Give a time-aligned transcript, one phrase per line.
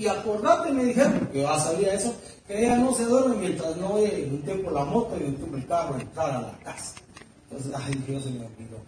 [0.00, 2.14] Y acordate, me dijeron, que va a salir eso,
[2.46, 5.66] que ella no se duerme mientras no un tiempo la moto y un tiempo el
[5.66, 6.94] carro entrar a la casa.
[7.50, 8.78] Entonces, ay, Dios se me olvidó.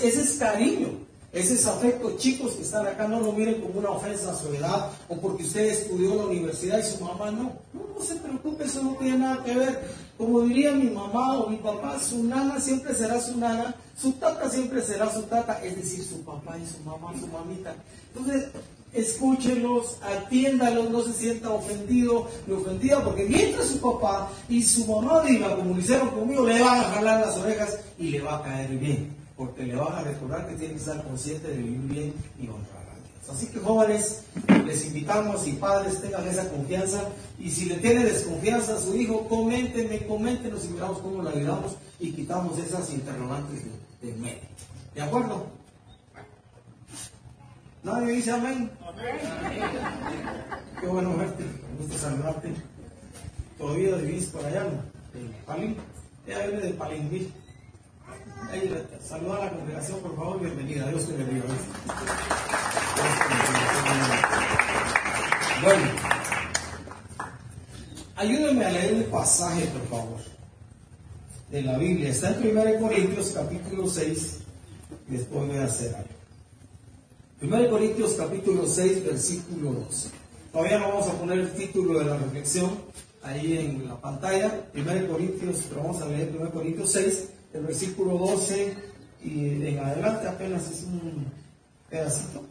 [0.00, 0.90] Ese es cariño.
[1.32, 4.54] Ese es afecto, chicos que están acá, no lo miren como una ofensa a su
[4.54, 7.50] edad o porque usted estudió en la universidad y su mamá no.
[7.72, 9.80] No, no se preocupe, eso no tiene nada que ver.
[10.16, 14.48] Como diría mi mamá o mi papá, su nana siempre será su nana, su tata
[14.48, 17.74] siempre será su tata, es decir, su papá y su mamá, su mamita.
[18.14, 18.50] Entonces,
[18.94, 25.22] escúchenlos, atiéndalos, no se sienta ofendido ni ofendida, porque mientras su papá y su mamá
[25.22, 28.42] digan, como lo hicieron conmigo, le van a jalar las orejas y le va a
[28.42, 32.14] caer bien porque le van a recordar que tiene que estar consciente de vivir bien
[32.40, 33.30] y honrar a Dios.
[33.30, 34.22] Así que jóvenes,
[34.64, 39.26] les invitamos y padres tengan esa confianza y si le tiene desconfianza a su hijo,
[39.28, 43.64] coméntenme, coméntenos y miramos cómo lo ayudamos y quitamos esas interrogantes
[44.00, 44.40] de, medio.
[44.94, 45.46] ¿De acuerdo?
[47.84, 48.70] ¿Nadie dice amén?
[48.88, 49.18] amén.
[50.80, 52.54] Qué bueno verte, me gusta saludarte.
[53.58, 54.80] Todavía vivís por allá, ¿no?
[55.44, 55.76] Palín.
[56.26, 57.32] Ella viene de Palín,
[59.02, 60.88] saluda a la congregación, por favor, bienvenida.
[60.88, 61.44] Dios te bendiga.
[65.62, 65.86] Bueno,
[68.16, 70.20] ayúdenme a leer el pasaje, por favor,
[71.50, 72.08] de la Biblia.
[72.08, 74.38] Está en 1 Corintios capítulo 6,
[75.08, 76.23] y después voy a hacer algo.
[77.44, 80.08] 1 Corintios capítulo 6, versículo 12.
[80.50, 82.70] Todavía no vamos a poner el título de la reflexión
[83.22, 84.66] ahí en la pantalla.
[84.74, 88.74] 1 Corintios, pero vamos a leer 1 Corintios 6, el versículo 12
[89.24, 91.26] y en adelante apenas es un
[91.90, 92.42] pedacito.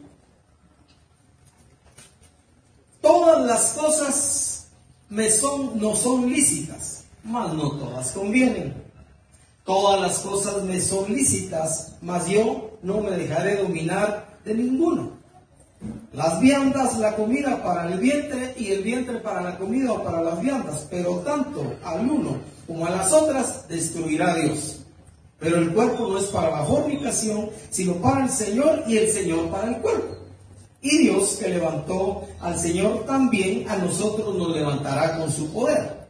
[3.02, 4.67] Todas las cosas
[5.09, 8.75] me son, no son lícitas, mas no todas convienen.
[9.66, 15.12] Todas las cosas me son lícitas, mas yo no me dejaré dominar de ninguno.
[16.14, 20.22] Las viandas, la comida para el vientre y el vientre para la comida o para
[20.22, 22.38] las viandas, pero tanto al uno
[22.68, 24.80] como a las otras destruirá Dios.
[25.40, 29.50] Pero el cuerpo no es para la fornicación, sino para el Señor y el Señor
[29.50, 30.16] para el cuerpo.
[30.81, 36.04] Y Dios que levantó al Señor también a nosotros nos levantará con su poder.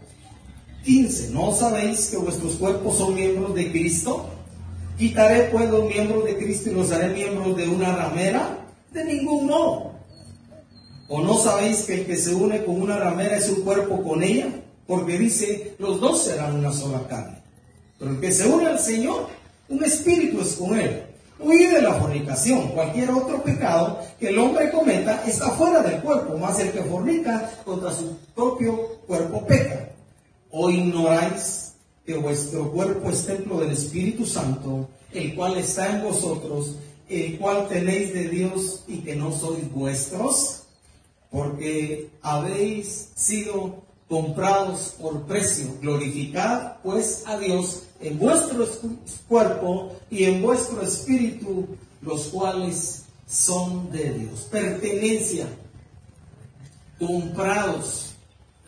[0.84, 1.30] 15.
[1.32, 4.26] ¿No sabéis que vuestros cuerpos son miembros de Cristo?
[4.98, 8.59] ¿Quitaré pues los miembros de Cristo y los haré miembros de una ramera?
[8.92, 9.92] De ningún no.
[11.08, 14.22] ¿O no sabéis que el que se une con una ramera es un cuerpo con
[14.22, 14.48] ella?
[14.86, 17.42] Porque dice, los dos serán una sola carne.
[17.98, 19.28] Pero el que se une al Señor,
[19.70, 21.03] un espíritu es con él.
[21.40, 22.70] Huye de la fornicación.
[22.70, 27.52] Cualquier otro pecado que el hombre cometa está fuera del cuerpo, más el que fornica
[27.66, 29.90] contra su propio cuerpo peca.
[30.52, 31.72] ¿O ignoráis
[32.06, 36.75] que vuestro cuerpo es templo del Espíritu Santo, el cual está en vosotros,
[37.08, 40.64] el cual tenéis de Dios y que no sois vuestros?
[41.31, 45.66] Porque habéis sido comprados por precio.
[45.81, 48.68] Glorificad pues a Dios en vuestro
[49.28, 51.68] cuerpo y en vuestro espíritu,
[52.02, 54.41] los cuales son de Dios.
[54.52, 55.47] Pertenencia,
[57.00, 58.14] comprados,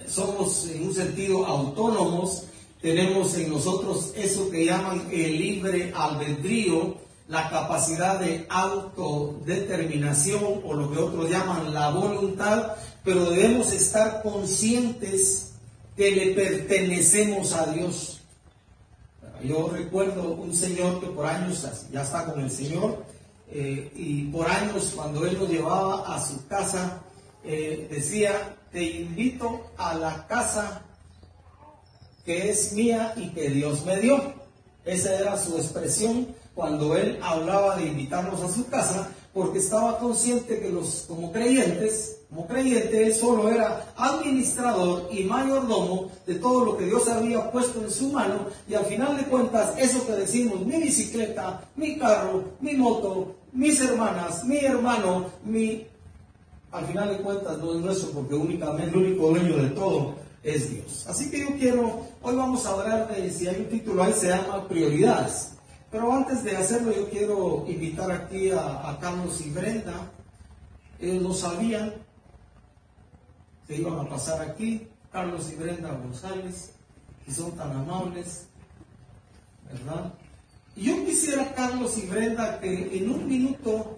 [0.07, 2.45] somos en un sentido autónomos,
[2.85, 6.97] tenemos en nosotros eso que llaman el libre albedrío,
[7.27, 12.73] la capacidad de autodeterminación o lo que otros llaman la voluntad,
[13.03, 15.53] pero debemos estar conscientes
[15.97, 18.21] que le pertenecemos a Dios.
[19.43, 23.03] Yo recuerdo un señor que por años, ya está con el Señor,
[23.49, 27.01] eh, y por años cuando él nos llevaba a su casa,
[27.43, 30.83] eh, decía, te invito a la casa
[32.25, 34.19] que es mía y que Dios me dio.
[34.83, 40.59] Esa era su expresión cuando él hablaba de invitarnos a su casa, porque estaba consciente
[40.59, 46.85] que los, como creyentes, como creyente, solo era administrador y mayordomo de todo lo que
[46.85, 50.77] Dios había puesto en su mano, y al final de cuentas, eso que decimos, mi
[50.77, 55.85] bicicleta, mi carro, mi moto, mis hermanas, mi hermano, mi...
[56.71, 60.69] Al final de cuentas no es nuestro, porque únicamente el único dueño de todo es
[60.69, 61.05] Dios.
[61.07, 64.29] Así que yo quiero, hoy vamos a hablar de, si hay un título ahí, se
[64.29, 65.53] llama prioridades.
[65.91, 70.11] Pero antes de hacerlo, yo quiero invitar aquí a, Carlos y Brenda.
[70.99, 71.93] Ellos no sabían
[73.67, 76.73] que iban a pasar aquí, Carlos y Brenda González,
[77.25, 78.45] que son tan amables,
[79.71, 80.13] ¿verdad?
[80.75, 83.97] Y yo quisiera, Carlos y Brenda, que en un minuto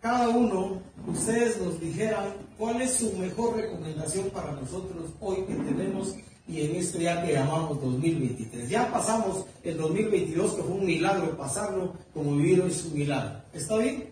[0.00, 6.14] cada uno, ustedes nos dijeran cuál es su mejor recomendación para nosotros hoy que tenemos
[6.46, 8.68] y en esto ya que llamamos 2023.
[8.68, 13.42] Ya pasamos el 2022, que fue un milagro pasarlo, como vivir es un milagro.
[13.52, 14.10] ¿Está bien?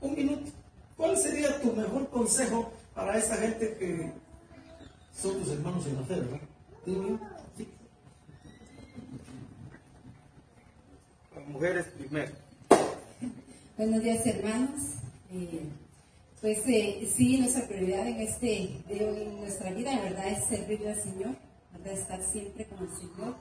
[0.00, 0.52] Un minuto.
[0.96, 4.12] ¿Cuál sería tu mejor consejo para esta gente que
[5.20, 6.40] son tus hermanos en la fe, ¿verdad?
[7.56, 7.68] Sí.
[11.48, 12.32] mujeres primero.
[13.76, 14.80] Buenos días, hermanos.
[15.32, 15.68] Eh,
[16.46, 21.34] pues eh, sí, nuestra prioridad en este en nuestra vida, verdad, es servirle al Señor,
[21.84, 23.34] estar siempre con el Señor,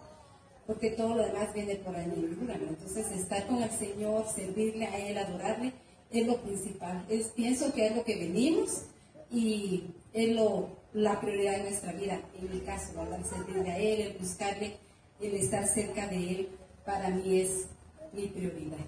[0.65, 2.69] porque todo lo demás viene por añadidura, ¿no?
[2.69, 5.73] Entonces, estar con el Señor, servirle a Él, adorarle,
[6.09, 7.05] es lo principal.
[7.07, 8.85] Es, pienso que es lo que venimos
[9.31, 12.19] y es lo, la prioridad de nuestra vida.
[12.39, 13.23] En mi caso, ¿verdad?
[13.23, 14.77] servirle a Él, el buscarle,
[15.21, 16.49] el estar cerca de Él,
[16.83, 17.67] para mí es
[18.13, 18.79] mi prioridad.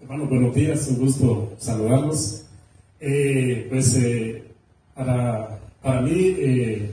[0.00, 2.44] Hermano, buenos días, un gusto saludarlos.
[3.00, 4.44] Eh, pues eh,
[4.94, 6.92] para, para mí, eh,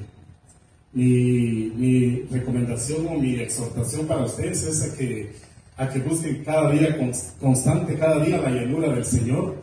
[0.93, 5.31] mi, recomendación o mi exhortación para ustedes es a que,
[5.77, 6.97] a que busquen cada día
[7.39, 9.55] constante, cada día la llanura del Señor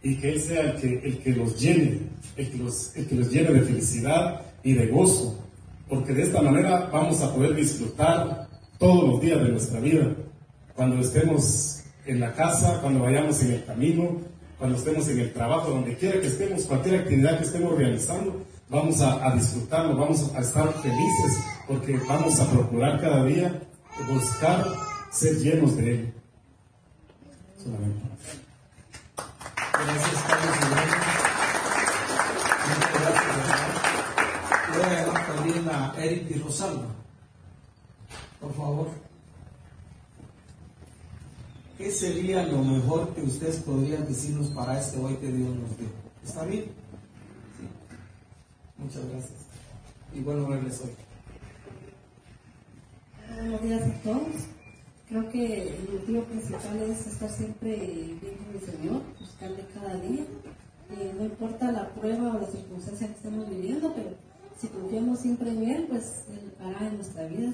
[0.00, 1.98] y que Él sea el que, el que los llene,
[2.36, 5.36] el que los, el que los llene de felicidad y de gozo,
[5.88, 8.46] porque de esta manera vamos a poder disfrutar
[8.78, 10.14] todos los días de nuestra vida.
[10.76, 14.20] Cuando estemos en la casa, cuando vayamos en el camino,
[14.58, 19.00] cuando estemos en el trabajo, donde quiera que estemos, cualquier actividad que estemos realizando, vamos
[19.00, 23.60] a, disfrutarlo, vamos a estar felices, porque vamos a procurar cada día
[24.12, 24.64] buscar
[25.10, 26.12] ser llenos de Él.
[27.62, 28.08] Solamente.
[29.72, 30.56] Gracias, Carlos.
[34.74, 37.04] Voy a también a Eric y Rosalba
[38.44, 38.88] por favor.
[41.84, 45.88] ¿Qué sería lo mejor que ustedes podrían decirnos para este hoy que Dios nos dio?
[46.24, 46.64] ¿Está bien?
[47.58, 47.68] Sí.
[48.78, 49.40] Muchas gracias.
[50.14, 50.92] Y bueno verles hoy.
[53.36, 54.34] Buenos días a todos.
[55.10, 60.24] Creo que el motivo principal es estar siempre bien con el Señor, buscarle cada día.
[61.18, 64.14] no importa la prueba o la circunstancia que estemos viviendo, pero
[64.58, 67.52] si confiamos siempre en Él, pues Él hará en nuestra vida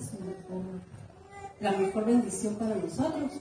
[1.61, 3.33] la mejor bendición para nosotros.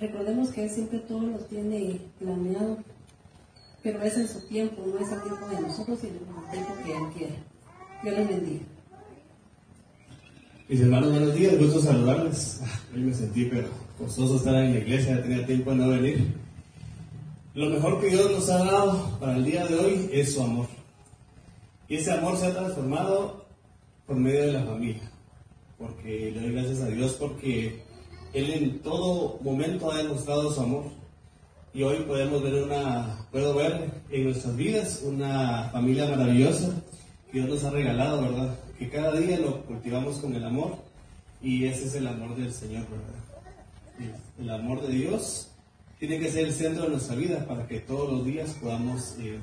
[0.00, 2.78] Recordemos que Él siempre todo lo tiene planeado,
[3.82, 6.92] pero es en su tiempo, no es el tiempo de nosotros, sino el tiempo que
[6.92, 7.34] Él quiere.
[8.02, 8.64] Dios les bendiga.
[10.68, 12.62] Mis hermanos, buenos días, gusto saludarles.
[12.94, 13.68] Hoy me sentí pero
[13.98, 16.34] gozoso estar en la iglesia, ya tenía tiempo de no venir.
[17.54, 20.66] Lo mejor que Dios nos ha dado para el día de hoy es su amor.
[21.88, 23.44] Y ese amor se ha transformado
[24.06, 25.10] por medio de la familia.
[25.76, 27.82] Porque le doy gracias a Dios porque
[28.32, 30.84] Él en todo momento ha demostrado su amor.
[31.74, 36.70] Y hoy podemos ver una, puedo ver en nuestras vidas una familia maravillosa
[37.30, 38.58] que Dios nos ha regalado, ¿verdad?
[38.78, 40.76] Que cada día lo cultivamos con el amor
[41.40, 44.14] y ese es el amor del Señor, ¿verdad?
[44.38, 45.48] El amor de Dios
[45.98, 49.38] tiene que ser el centro de nuestra vida para que todos los días podamos eh,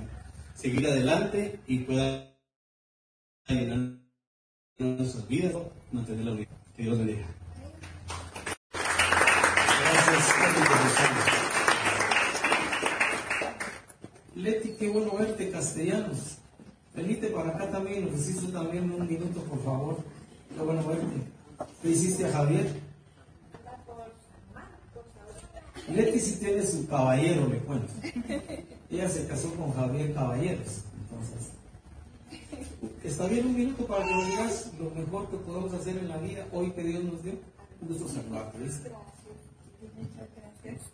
[0.56, 2.36] seguir adelante y pueda
[3.48, 3.98] llenar
[4.78, 5.54] nuestras vidas,
[5.92, 6.50] mantener la unidad.
[6.76, 7.39] Que Dios bendiga.
[14.36, 16.38] Leti, qué bueno verte, castellanos.
[16.96, 19.98] Venite para acá también, necesito también un minuto, por favor.
[20.56, 21.06] Qué bueno verte.
[21.82, 22.68] ¿Qué hiciste a Javier?
[25.90, 27.94] Leti sí tiene su caballero, le cuento.
[28.90, 30.84] Ella se casó con Javier Caballeros.
[31.02, 31.52] Entonces,
[33.04, 36.18] ¿Está bien un minuto para que nos digas lo mejor que podemos hacer en la
[36.18, 37.34] vida hoy que Dios nos dio?
[37.82, 38.92] Un gusto saludarte, ¿viste?
[40.00, 40.92] Muchas gracias.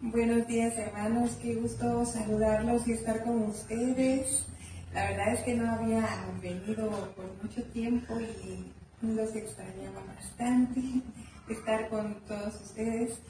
[0.00, 1.38] Buenos días, hermanos.
[1.40, 4.44] Qué gusto saludarlos y estar con ustedes.
[4.92, 6.06] La verdad es que no había
[6.42, 8.72] venido por mucho tiempo y
[9.06, 10.80] los extrañaba bastante
[11.48, 13.20] estar con todos ustedes.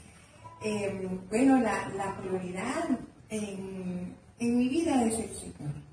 [0.63, 2.89] Em, bueno, la, prioridad
[3.29, 5.89] en, mi vida es el Señor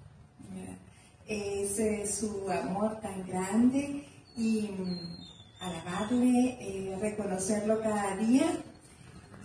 [1.27, 4.05] es su amor tan grande
[4.37, 8.47] y mm, alabarle, eh, reconocerlo cada día.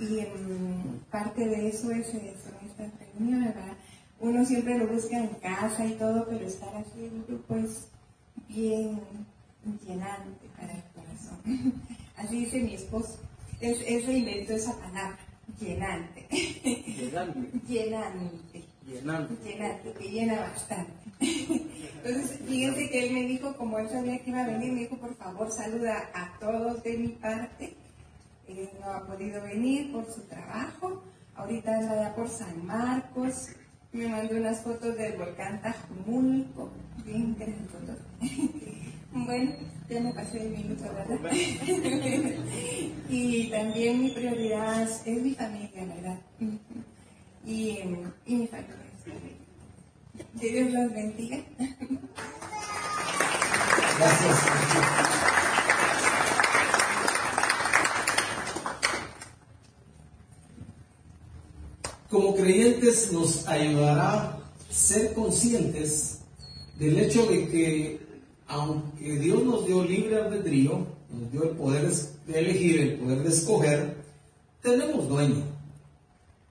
[0.01, 3.77] Y mm, parte de eso es eso, esta reunión, ¿verdad?
[4.20, 7.88] Uno siempre lo busca en casa y todo, pero estar así en grupo es
[8.48, 9.00] bien
[9.86, 11.74] llenante para el corazón.
[12.17, 13.20] Así dice mi esposo.
[13.60, 15.17] Es, ese inventó esa palabra,
[15.60, 16.27] llenante.
[16.29, 17.60] Llenante.
[17.67, 18.63] llenante.
[18.88, 19.38] Llenante.
[19.43, 20.93] Llenante, que llena bastante.
[22.03, 24.98] Entonces, fíjense que él me dijo, como él sabía que iba a venir, me dijo,
[24.98, 27.75] por favor, saluda a todos de mi parte.
[28.48, 31.03] No ha podido venir por su trabajo.
[31.36, 33.50] Ahorita anda ya por San Marcos.
[33.91, 36.71] Me mandó unas fotos del volcán Tajumulco.
[37.05, 37.98] Bien fotos.
[39.12, 39.51] bueno,
[39.89, 41.31] ya me pasé el minuto, ¿verdad?
[43.10, 46.19] y también mi prioridad es mi familia, ¿verdad?
[47.45, 47.79] Y,
[48.25, 48.75] y mi familia.
[50.39, 51.38] Que Dios los bendiga.
[53.98, 54.39] Gracias.
[62.09, 62.36] Como
[63.11, 66.19] nos ayudará ser conscientes
[66.79, 68.00] del hecho de que
[68.47, 71.89] aunque Dios nos dio libre albedrío, nos dio el poder
[72.27, 73.95] de elegir, el poder de escoger,
[74.61, 75.43] tenemos dueño.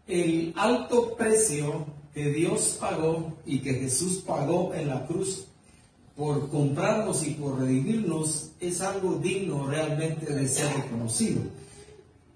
[0.06, 5.46] El alto precio que Dios pagó y que Jesús pagó en la cruz
[6.16, 11.42] por comprarnos y por redimirnos es algo digno realmente de ser reconocido.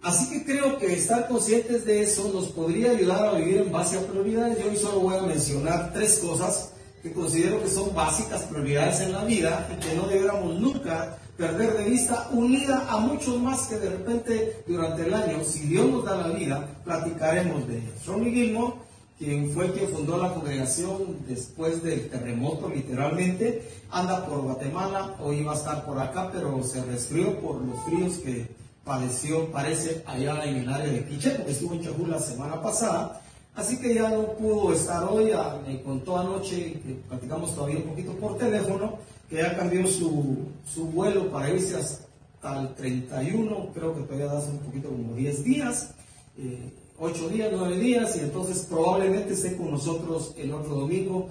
[0.05, 3.99] Así que creo que estar conscientes de eso nos podría ayudar a vivir en base
[3.99, 4.59] a prioridades.
[4.59, 9.13] Yo hoy solo voy a mencionar tres cosas que considero que son básicas prioridades en
[9.13, 13.79] la vida y que no debiéramos nunca perder de vista, unida a muchos más que
[13.79, 18.07] de repente durante el año, si Dios nos da la vida, platicaremos de ellos.
[18.07, 18.75] Ronnie Gilmore,
[19.19, 25.53] quien fue que fundó la congregación después del terremoto, literalmente, anda por Guatemala, hoy iba
[25.53, 30.57] a estar por acá, pero se resfrió por los fríos que padeció, parece, allá en
[30.57, 33.23] el área de Quiche, porque estuvo en Chajul la semana pasada.
[33.55, 35.33] Así que ya no pudo estar hoy,
[35.67, 38.99] me contó anoche, que platicamos todavía un poquito por teléfono,
[39.31, 44.41] que ya cambió su, su vuelo para irse hasta el 31, creo que todavía da
[44.41, 45.91] un poquito como 10 días,
[46.37, 51.29] eh, 8 días, 9 días, y entonces probablemente esté con nosotros el otro domingo,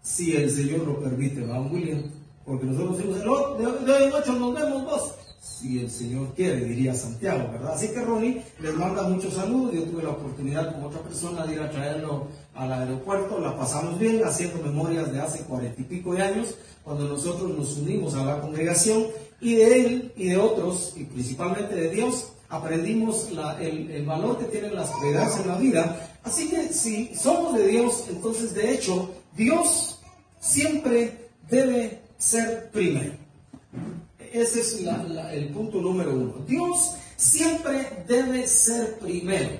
[0.00, 2.04] si el Señor lo permite, ¿va, William?
[2.46, 7.74] Porque nosotros decimos, en 8 nos vemos vos si el Señor quiere, diría Santiago, ¿verdad?
[7.74, 9.74] Así que Ronnie les manda muchos saludos.
[9.74, 13.98] Yo tuve la oportunidad con otra persona de ir a traerlo al aeropuerto, la pasamos
[13.98, 18.24] bien haciendo memorias de hace cuarenta y pico de años, cuando nosotros nos unimos a
[18.24, 19.06] la congregación
[19.40, 23.28] y de él y de otros, y principalmente de Dios, aprendimos
[23.60, 26.10] el, el, valor que tienen las prioridades en la vida.
[26.24, 30.00] Así que si somos de Dios, entonces de hecho Dios
[30.40, 33.12] siempre debe ser primero.
[34.32, 34.80] Ese es
[35.32, 36.34] el punto número uno.
[36.46, 39.50] Dios siempre debe ser primero.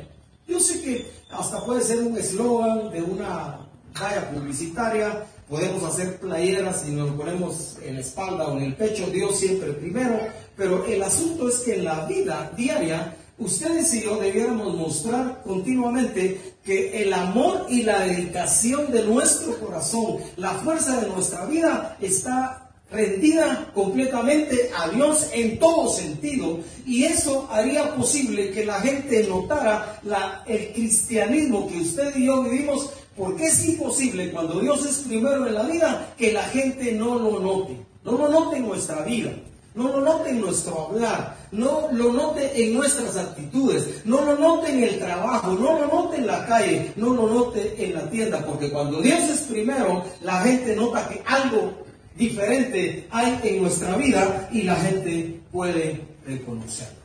[0.47, 3.69] Yo sé que hasta puede ser un eslogan de una
[4.01, 9.07] valla publicitaria, podemos hacer playeras y nos ponemos en la espalda o en el pecho,
[9.07, 10.19] Dios siempre primero,
[10.57, 16.55] pero el asunto es que en la vida diaria, ustedes y yo debiéramos mostrar continuamente
[16.65, 22.68] que el amor y la dedicación de nuestro corazón, la fuerza de nuestra vida está
[22.91, 30.01] rendida completamente a Dios en todo sentido y eso haría posible que la gente notara
[30.05, 35.47] la, el cristianismo que usted y yo vivimos porque es imposible cuando Dios es primero
[35.47, 39.33] en la vida que la gente no lo note, no lo note en nuestra vida.
[39.75, 44.73] No lo note en nuestro hablar, no lo note en nuestras actitudes, no lo note
[44.73, 48.45] en el trabajo, no lo note en la calle, no lo note en la tienda,
[48.45, 51.75] porque cuando Dios es primero, la gente nota que algo
[52.19, 56.99] diferente hay en nuestra vida y la gente puede reconocerlo.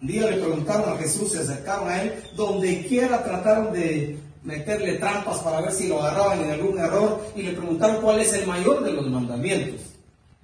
[0.00, 4.94] Un día le preguntaron a Jesús, se acercaron a él, donde quiera trataron de meterle
[4.94, 8.46] trampas para ver si lo agarraban en algún error y le preguntaron cuál es el
[8.46, 9.80] mayor de los mandamientos.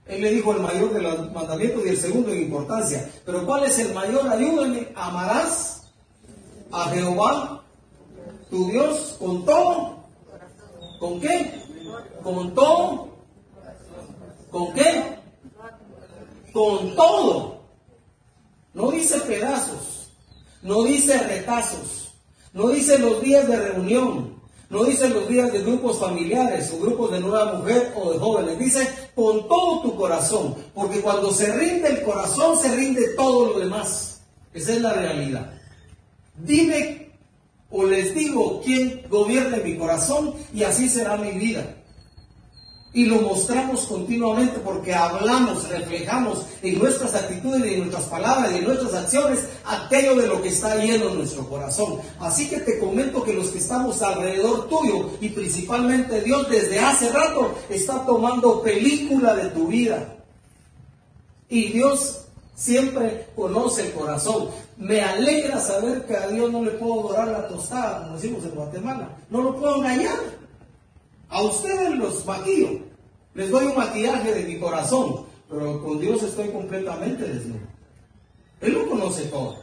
[0.06, 3.08] Él le dijo el mayor de los mandamientos y el segundo en importancia.
[3.24, 4.28] Pero ¿cuál es el mayor?
[4.28, 4.88] Ayúdame.
[4.94, 5.84] Amarás
[6.70, 7.62] a Jehová,
[8.50, 10.04] tu Dios, con todo.
[11.00, 11.50] ¿Con qué?
[12.22, 13.15] Con todo
[14.56, 15.18] ¿Con qué?
[16.50, 17.60] Con todo.
[18.72, 20.08] No dice pedazos,
[20.62, 22.14] no dice retazos,
[22.54, 27.12] no dice los días de reunión, no dice los días de grupos familiares o grupos
[27.12, 28.58] de nueva mujer o de jóvenes.
[28.58, 33.58] Dice con todo tu corazón, porque cuando se rinde el corazón se rinde todo lo
[33.58, 34.22] demás.
[34.54, 35.52] Esa es la realidad.
[36.34, 37.10] Dime
[37.70, 41.76] o les digo quién gobierna mi corazón y así será mi vida
[42.96, 48.64] y lo mostramos continuamente porque hablamos, reflejamos en nuestras actitudes en nuestras palabras y en
[48.64, 51.98] nuestras acciones aquello de lo que está lleno en nuestro corazón.
[52.18, 57.12] Así que te comento que los que estamos alrededor tuyo y principalmente Dios desde hace
[57.12, 60.16] rato está tomando película de tu vida.
[61.50, 62.22] Y Dios
[62.54, 64.48] siempre conoce el corazón.
[64.78, 68.52] Me alegra saber que a Dios no le puedo dorar la tostada, como decimos en
[68.52, 69.10] Guatemala.
[69.28, 70.45] No lo puedo engañar.
[71.28, 72.80] A ustedes los maquillo.
[73.34, 77.60] Les doy un maquillaje de mi corazón, pero con Dios estoy completamente desnudo.
[78.60, 79.58] Él lo conoce todo.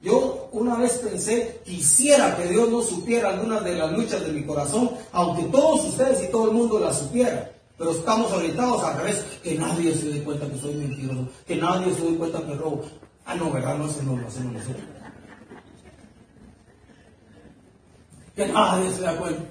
[0.00, 4.44] Yo una vez pensé, quisiera que Dios no supiera algunas de las luchas de mi
[4.44, 7.50] corazón, aunque todos ustedes y todo el mundo las supiera.
[7.78, 11.94] Pero estamos orientados al revés, que nadie se dé cuenta que soy mentiroso, que nadie
[11.94, 12.84] se dé cuenta que robo.
[13.24, 13.78] Ah, no, ¿verdad?
[13.78, 14.84] No, eso no lo hacemos nosotros.
[18.36, 19.42] Que nadie se da cuenta.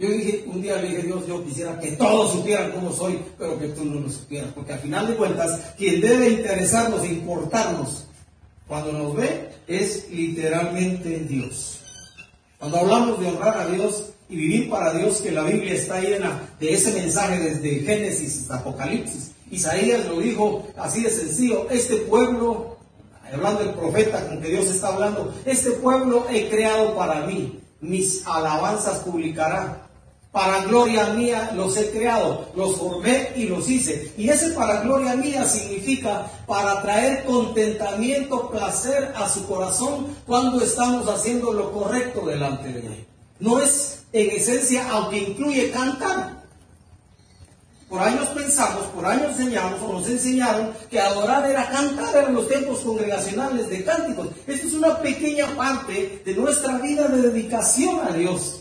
[0.00, 3.58] Yo dije, un día le dije, Dios, yo quisiera que todos supieran cómo soy, pero
[3.58, 8.06] que tú no lo supieras, porque al final de cuentas, quien debe interesarnos e importarnos
[8.66, 11.80] cuando nos ve es literalmente Dios.
[12.58, 16.48] Cuando hablamos de honrar a Dios y vivir para Dios, que la Biblia está llena
[16.58, 19.32] de ese mensaje desde Génesis hasta Apocalipsis.
[19.50, 22.78] Isaías lo dijo así de sencillo, este pueblo,
[23.30, 28.26] hablando del profeta con que Dios está hablando, este pueblo he creado para mí, mis
[28.26, 29.89] alabanzas publicará.
[30.32, 34.12] Para gloria mía los he creado, los formé y los hice.
[34.16, 41.08] Y ese para gloria mía significa para traer contentamiento, placer a su corazón cuando estamos
[41.08, 43.06] haciendo lo correcto delante de él.
[43.40, 46.38] No es en esencia, aunque incluye cantar.
[47.88, 52.46] Por años pensamos, por años enseñamos o nos enseñaron que adorar era cantar en los
[52.46, 54.28] tiempos congregacionales de cánticos.
[54.46, 58.59] Esto es una pequeña parte de nuestra vida de dedicación a Dios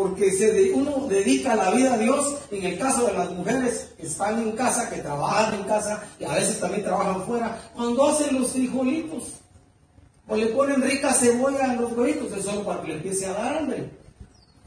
[0.00, 4.06] porque se, uno dedica la vida a Dios, en el caso de las mujeres que
[4.06, 8.40] están en casa, que trabajan en casa y a veces también trabajan fuera, cuando hacen
[8.40, 9.24] los frijolitos
[10.26, 13.34] o le ponen rica cebolla a los huevitos, es solo para que le empiece a
[13.34, 13.90] dar hambre,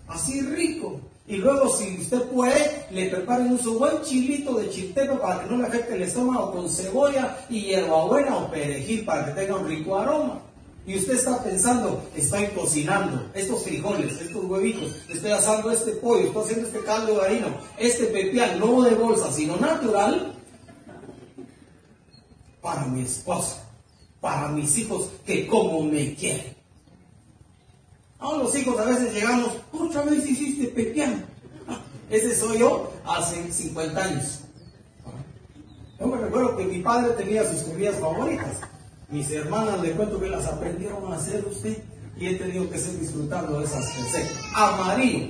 [0.07, 0.99] así rico.
[1.25, 5.57] Y luego si usted puede, le preparen un buen chilito de chiltero para que no
[5.57, 9.97] le afecte el estómago con cebolla y hierbabuena o perejil para que tenga un rico
[9.97, 10.43] aroma.
[10.85, 16.43] Y usted está pensando, estoy cocinando estos frijoles, estos huevitos, estoy asando este pollo, estoy
[16.43, 20.35] haciendo este caldo de harina, este pepián, no de bolsa, sino natural,
[22.61, 23.63] para mi esposa,
[24.19, 26.53] para mis hijos que como me quieren.
[28.19, 31.25] A los hijos a veces llegamos, otra vez hiciste pepián.
[31.67, 34.39] Ah, ese soy yo hace 50 años.
[35.97, 38.59] Yo me recuerdo que mi padre tenía sus comidas favoritas
[39.13, 41.77] mis hermanas le cuento que las aprendieron a hacer usted
[42.17, 44.43] y he tenido que seguir disfrutando de esas recetas.
[44.55, 45.27] Amarillo.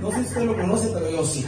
[0.00, 1.44] No sé si usted lo conoce, pero yo sí.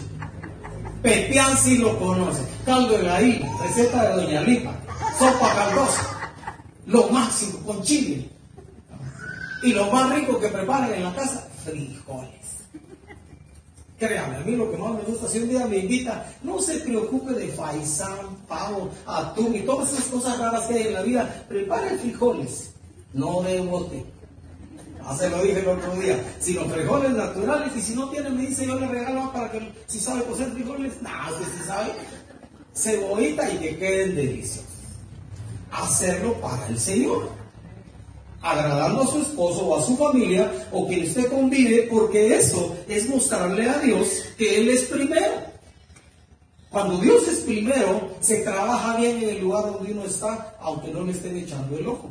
[1.01, 2.43] Pepián sí lo conoce.
[2.67, 4.75] Caldo de gallina, receta de Doña Lipa.
[5.17, 6.33] Sopa caldosa.
[6.87, 8.29] Lo máximo, con chile.
[9.63, 12.58] Y lo más rico que preparan en la casa, frijoles.
[13.99, 16.79] Créame, a mí lo que más me gusta, si un día me invita, no se
[16.79, 21.45] preocupe de faisán, pavo, atún y todas esas cosas raras que hay en la vida.
[21.49, 22.71] Prepare frijoles,
[23.13, 24.05] no de bote.
[25.05, 26.23] Así lo dije el otro día.
[26.39, 29.73] Si los frijoles naturales, y si no tiene, me dice, yo le regalo para que,
[29.89, 31.93] si sabe cocer frijoles, nada, si sabe,
[32.75, 34.65] cebollita y que queden deliciosos.
[35.73, 37.38] Hacerlo para el Señor
[38.41, 43.09] agradando a su esposo o a su familia o quien usted convive, porque eso es
[43.09, 45.49] mostrarle a Dios que Él es primero.
[46.71, 51.03] Cuando Dios es primero, se trabaja bien en el lugar donde uno está, aunque no
[51.03, 52.11] le estén echando el ojo.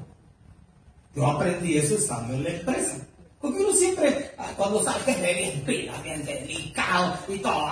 [1.16, 2.98] Yo aprendí eso estando en la empresa.
[3.40, 7.68] Porque uno siempre, cuando está el bien pila, bien delicado y todo,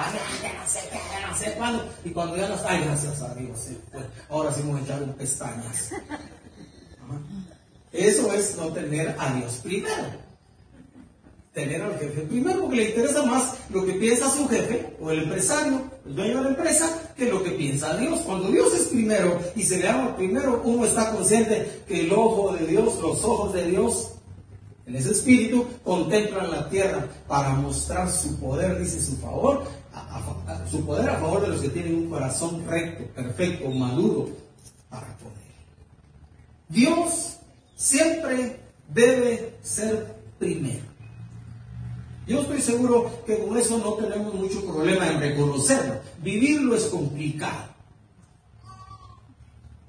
[2.03, 5.03] y cuando ya no está, ay, gracias a Dios, pues, ahora sí vamos a echar
[5.03, 5.91] un pestañas.
[7.95, 10.25] Eso es no tener a Dios primero.
[11.53, 15.23] Tener al jefe primero, porque le interesa más lo que piensa su jefe o el
[15.23, 18.19] empresario, el dueño de la empresa, que lo que piensa Dios.
[18.21, 22.53] Cuando Dios es primero y se le llama primero, uno está consciente que el ojo
[22.55, 24.11] de Dios, los ojos de Dios,
[24.85, 29.63] en ese espíritu, contemplan la tierra para mostrar su poder, dice su favor,
[30.69, 34.29] su poder a favor de los que tienen un corazón recto, perfecto, maduro
[34.89, 35.35] para poder.
[36.67, 37.34] Dios
[37.75, 38.59] siempre
[38.93, 40.85] debe ser primero.
[42.27, 45.99] Yo estoy seguro que con eso no tenemos mucho problema en reconocerlo.
[46.23, 47.75] Vivirlo es complicado.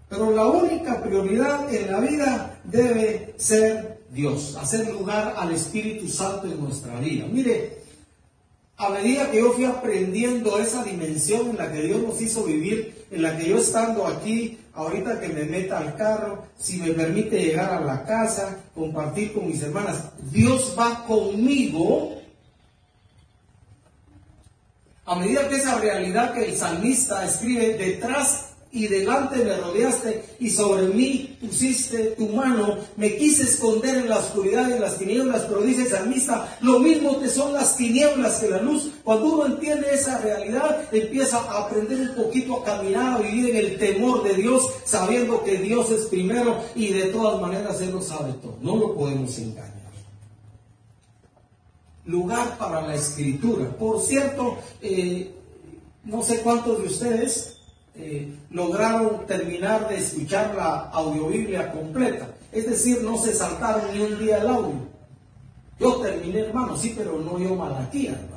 [0.09, 6.47] Pero la única prioridad en la vida debe ser Dios, hacer lugar al Espíritu Santo
[6.47, 7.27] en nuestra vida.
[7.27, 7.79] Mire,
[8.77, 13.07] a medida que yo fui aprendiendo esa dimensión en la que Dios nos hizo vivir,
[13.11, 17.41] en la que yo estando aquí ahorita que me meta al carro, si me permite
[17.41, 22.21] llegar a la casa, compartir con mis hermanas, Dios va conmigo.
[25.07, 30.51] A medida que esa realidad que el salmista escribe detrás y delante me rodeaste y
[30.51, 35.43] sobre mí pusiste tu mano, me quise esconder en la oscuridad y en las tinieblas,
[35.43, 38.91] pero dice el salmista, lo mismo te son las tinieblas que la luz.
[39.03, 43.57] Cuando uno entiende esa realidad, empieza a aprender un poquito a caminar, a vivir en
[43.57, 48.03] el temor de Dios, sabiendo que Dios es primero y de todas maneras Él lo
[48.03, 48.59] sabe todo.
[48.61, 49.77] No lo podemos engañar.
[52.05, 53.69] Lugar para la escritura.
[53.71, 55.33] Por cierto, eh,
[56.05, 57.56] no sé cuántos de ustedes
[57.99, 62.29] eh, lograron terminar de escuchar la audiobiblia completa.
[62.53, 64.97] Es decir, no se saltaron ni un día el audio.
[65.79, 68.37] Yo terminé, hermano, sí, pero no yo Malaquía, hermano.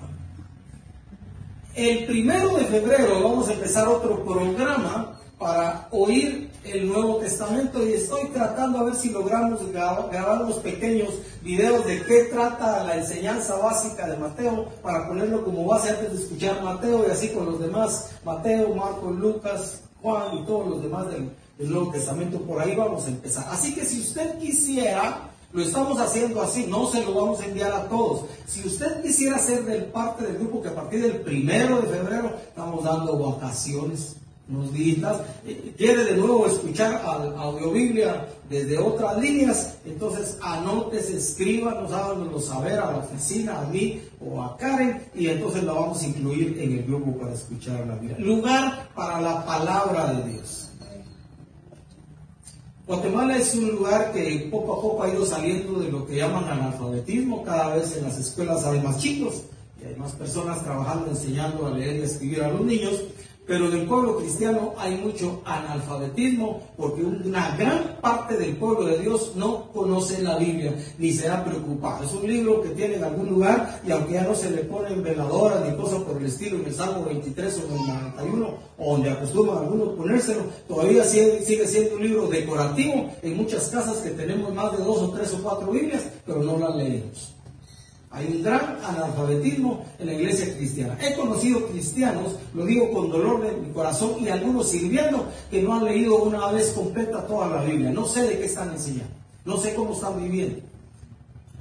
[1.76, 7.94] El primero de febrero vamos a empezar otro programa para oír el Nuevo Testamento y
[7.94, 11.10] estoy tratando a ver si logramos grabar unos pequeños
[11.42, 16.24] videos de qué trata la enseñanza básica de Mateo para ponerlo como base antes de
[16.24, 21.08] escuchar Mateo y así con los demás, Mateo, Marcos, Lucas, Juan y todos los demás
[21.12, 22.40] del, Nuevo Testamento.
[22.40, 23.46] Por ahí vamos a empezar.
[23.52, 27.74] Así que si usted quisiera lo estamos haciendo así, no se lo vamos a enviar
[27.74, 28.26] a todos.
[28.48, 32.34] Si usted quisiera ser del parte del grupo que a partir del primero de febrero
[32.48, 34.16] estamos dando vacaciones,
[34.74, 42.80] días, eh, quiere de nuevo escuchar audiobiblia desde otras líneas, entonces anótese, escríbanos, háganoslo saber
[42.80, 46.80] a la oficina, a mí o a Karen, y entonces la vamos a incluir en
[46.80, 48.18] el grupo para escuchar la Biblia.
[48.20, 50.70] Lugar para la palabra de Dios.
[52.88, 56.46] Guatemala es un lugar que poco a poco ha ido saliendo de lo que llaman
[56.46, 57.44] analfabetismo.
[57.44, 59.44] Cada vez en las escuelas hay más chicos
[59.80, 63.04] y hay más personas trabajando, enseñando a leer y escribir a los niños.
[63.50, 69.00] Pero en el pueblo cristiano hay mucho analfabetismo porque una gran parte del pueblo de
[69.00, 72.04] Dios no conoce la Biblia ni se ha preocupado.
[72.04, 75.02] Es un libro que tiene en algún lugar y aunque ya no se le ponen
[75.02, 78.92] veladoras ni cosas por el estilo en el Salmo 23 o en el 91 o
[78.92, 84.12] donde acostumbran algunos ponérselo, todavía sigue, sigue siendo un libro decorativo en muchas casas que
[84.12, 87.39] tenemos más de dos o tres o cuatro Biblias, pero no las leemos.
[88.12, 90.98] Hay un gran analfabetismo en la iglesia cristiana.
[91.00, 95.76] He conocido cristianos, lo digo con dolor de mi corazón, y algunos sirviendo que no
[95.76, 97.92] han leído una vez completa toda la Biblia.
[97.92, 99.14] No sé de qué están enseñando,
[99.46, 100.60] no sé cómo están viviendo.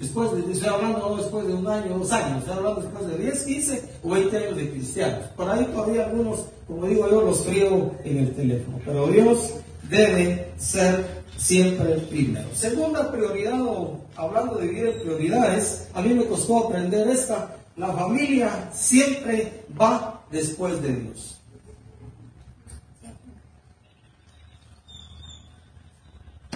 [0.00, 3.18] Después de, estoy hablando no después de un año, dos años, estoy hablando después de
[3.18, 5.26] 10, 15 o 20 años de cristianos.
[5.36, 8.78] Por ahí todavía algunos, como digo yo, los frío en el teléfono.
[8.86, 9.54] Pero Dios
[9.90, 12.48] debe ser siempre primero.
[12.54, 18.70] Segunda prioridad, o hablando de en prioridades, a mí me costó aprender esta, la familia
[18.74, 21.34] siempre va después de Dios.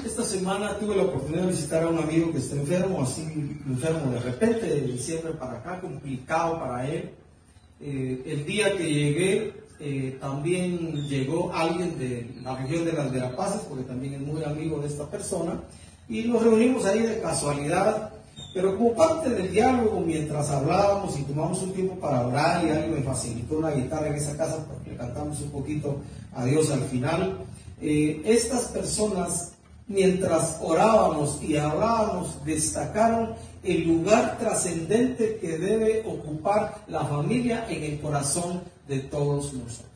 [0.04, 4.10] Esta semana tuve la oportunidad de visitar a un amigo que está enfermo, así enfermo
[4.10, 7.10] de repente, de diciembre para acá, complicado para él.
[7.80, 13.62] Eh, el día que llegué, eh, también llegó alguien de la región de las Verapaces,
[13.62, 15.60] porque también es muy amigo de esta persona,
[16.08, 18.12] y nos reunimos ahí de casualidad,
[18.54, 22.94] pero como parte del diálogo, mientras hablábamos y tomamos un tiempo para orar, y alguien
[22.94, 25.96] me facilitó una guitarra en esa casa porque cantamos un poquito
[26.32, 27.38] a Dios al final,
[27.80, 29.54] eh, estas personas,
[29.88, 38.00] mientras orábamos y hablábamos, destacaron el lugar trascendente que debe ocupar la familia en el
[38.00, 39.88] corazón de todos nosotros.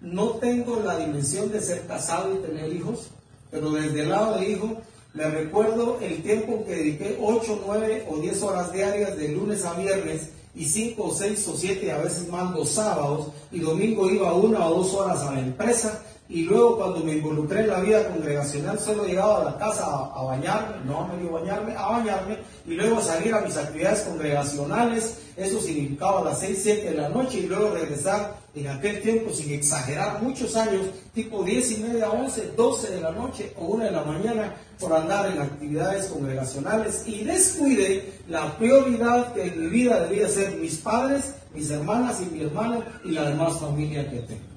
[0.00, 3.10] No tengo la dimensión de ser casado y tener hijos,
[3.50, 4.80] pero desde el lado de hijo,
[5.12, 9.74] me recuerdo el tiempo que dediqué 8, 9 o 10 horas diarias de lunes a
[9.74, 14.66] viernes y 5 o 6 o 7 a veces más sábados y domingo iba una
[14.66, 18.78] o dos horas a la empresa y luego cuando me involucré en la vida congregacional
[18.78, 22.98] solo llegaba a la casa a, bañarme, no a medio bañarme, a bañarme y luego
[22.98, 27.46] a salir a mis actividades congregacionales, eso significaba las 6, 7 de la noche y
[27.46, 32.90] luego regresar en aquel tiempo sin exagerar muchos años, tipo 10 y media, 11, 12
[32.90, 38.12] de la noche o 1 de la mañana por andar en actividades congregacionales y descuide
[38.28, 42.84] la prioridad que en mi vida debía ser mis padres, mis hermanas y mi hermano
[43.04, 44.50] y la demás familia que tengo.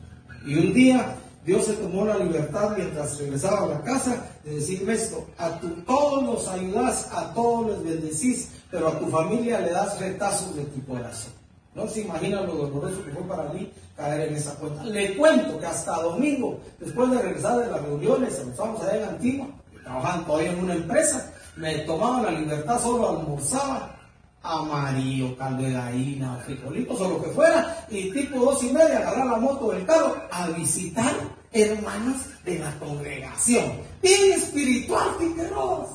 [0.46, 4.94] Y un día Dios se tomó la libertad mientras regresaba a la casa de decirme
[4.94, 9.72] esto, a tu, todos los ayudas, a todos los bendecís, pero a tu familia le
[9.72, 11.34] das retazos de tu corazón.
[11.76, 14.84] No se imagina lo doloroso que fue para mí caer en esa cuenta.
[14.86, 19.48] Le cuento que hasta domingo, después de regresar de las reuniones, estamos allá en Antigua,
[19.84, 23.96] trabajando todavía en una empresa, me tomaba la libertad, solo almorzaba
[24.44, 29.26] amarillo, caldo de gallina, frijolitos o lo que fuera, y tipo dos y media agarrar
[29.26, 31.14] la moto del carro a visitar
[31.52, 33.72] hermanos de la congregación.
[34.02, 35.88] Bien espiritual, Figueroa.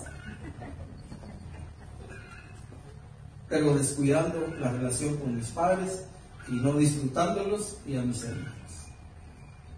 [3.49, 6.05] Pero descuidando la relación con mis padres
[6.49, 8.55] y no disfrutándolos y a mis hermanos.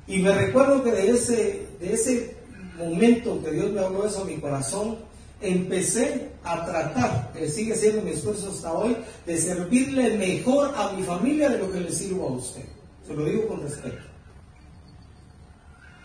[0.06, 2.36] Y me recuerdo que de ese, de ese
[2.76, 4.98] momento que Dios me habló eso a mi corazón,
[5.40, 11.02] empecé a tratar, que sigue siendo mi esfuerzo hasta hoy, de servirle mejor a mi
[11.02, 12.64] familia de lo que le sirvo a usted.
[13.06, 14.02] Se lo digo con respeto.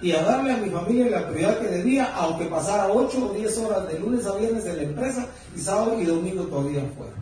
[0.01, 3.57] Y a darle a mi familia la prioridad que debía, aunque pasara 8 o 10
[3.59, 7.13] horas de lunes a viernes en la empresa y sábado y domingo todavía fuera.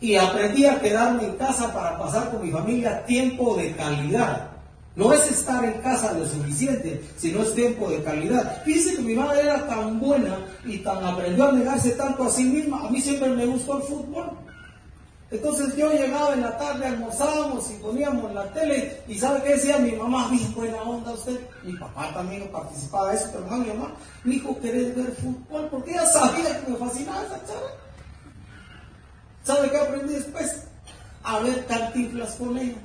[0.00, 4.55] Y aprendí a quedarme en casa para pasar con mi familia tiempo de calidad
[4.96, 8.64] no es estar en casa lo suficiente, sino es tiempo de calidad.
[8.64, 12.44] Dice que mi madre era tan buena y tan aprendió a negarse tanto a sí
[12.44, 12.80] misma.
[12.86, 14.30] A mí siempre me gustó el fútbol.
[15.30, 19.76] Entonces yo llegaba en la tarde, almorzábamos y poníamos la tele y ¿sabe qué decía
[19.78, 20.28] mi mamá?
[20.30, 21.40] Bien buena onda usted.
[21.62, 23.92] Mi papá también participaba de eso, pero no mi mamá.
[24.24, 25.68] Mi hijo, ¿querés ver fútbol?
[25.70, 27.70] Porque ella sabía que me fascinaba esa chava.
[29.42, 30.62] ¿Sabe qué aprendí después?
[31.22, 32.78] A ver cantinflas con ella.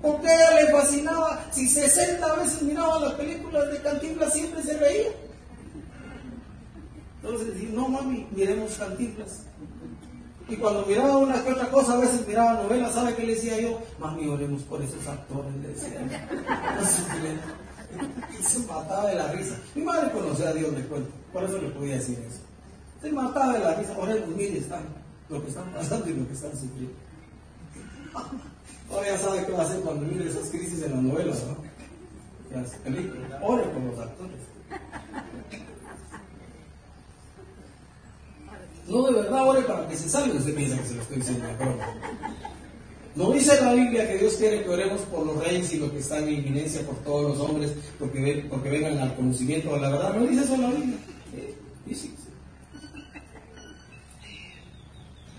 [0.00, 1.44] Porque a ella le fascinaba.
[1.50, 5.08] Si 60 veces miraba las películas de cantinflas, siempre se reía.
[7.22, 9.42] Entonces, no mami, miremos cantinflas.
[10.48, 13.60] Y cuando miraba una que otra cosa, a veces miraba novelas, ¿sabe qué le decía
[13.60, 13.80] yo?
[13.98, 16.00] Mami, oremos por esos actores, le decía.
[18.38, 19.56] Y se mataba de la risa.
[19.74, 21.10] Mi madre conocía a Dios, le cuento.
[21.32, 22.40] Por eso le podía decir eso.
[23.02, 23.94] Se mataba de la risa.
[23.98, 24.84] Oremos, mire, están,
[25.28, 26.94] lo que están pasando y lo que están sufriendo.
[28.90, 32.58] Ahora ya sabe qué va a hacer cuando mire esas crisis en las novelas, ¿no?
[32.58, 33.30] Las películas.
[33.42, 34.36] Ore por los actores.
[38.88, 40.38] No, de verdad, ore para que se salve.
[40.38, 41.46] Usted piensa que se lo estoy diciendo.
[43.14, 45.98] no dice la Biblia que Dios quiere que oremos por los reyes y los que
[45.98, 50.14] están en inminencia, por todos los hombres, porque, porque vengan al conocimiento de la verdad.
[50.14, 50.96] No dice eso la Biblia.
[51.36, 52.10] Eh, dice,